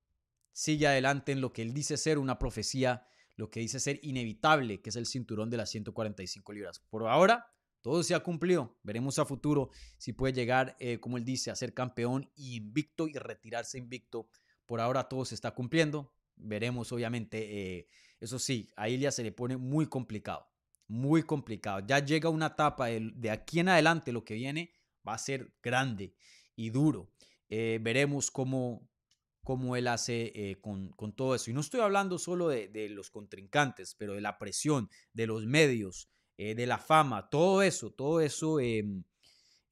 [0.52, 4.82] Sigue adelante en lo que él dice ser una profecía, lo que dice ser inevitable,
[4.82, 6.82] que es el cinturón de las 145 libras.
[6.90, 7.48] Por ahora,
[7.82, 8.78] todo se ha cumplido.
[8.84, 13.08] Veremos a futuro si puede llegar, eh, como él dice, a ser campeón y invicto
[13.08, 14.30] y retirarse invicto
[14.68, 16.14] por ahora todo se está cumpliendo.
[16.35, 17.77] Veremos, obviamente.
[17.77, 17.88] Eh,
[18.19, 20.48] eso sí, a Ilia se le pone muy complicado.
[20.88, 21.81] Muy complicado.
[21.88, 24.73] Ya llega una etapa de, aquí en adelante, lo que viene
[25.07, 26.14] va a ser grande
[26.56, 27.10] y duro.
[27.49, 28.88] Eh, veremos cómo,
[29.44, 31.49] cómo él hace eh, con, todo eso.
[31.49, 36.10] Y no estoy hablando solo de, los contrincantes, pero de la presión, de los medios,
[36.38, 39.03] de la fama, todo eso, todo eso em,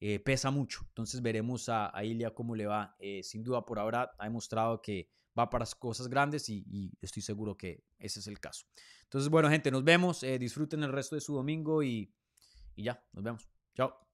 [0.00, 0.80] eh, pesa mucho.
[0.88, 2.96] Entonces veremos a, a Ilia cómo le va.
[2.98, 7.56] Eh, sin duda por ahora ha demostrado que va para cosas grandes y, estoy seguro
[7.56, 8.66] que ese es el caso.
[9.04, 10.22] Entonces bueno gente, nos vemos.
[10.22, 12.14] Eh, disfruten el resto de su domingo y,
[12.74, 13.48] y ya, nos vemos.
[13.74, 14.05] Chao.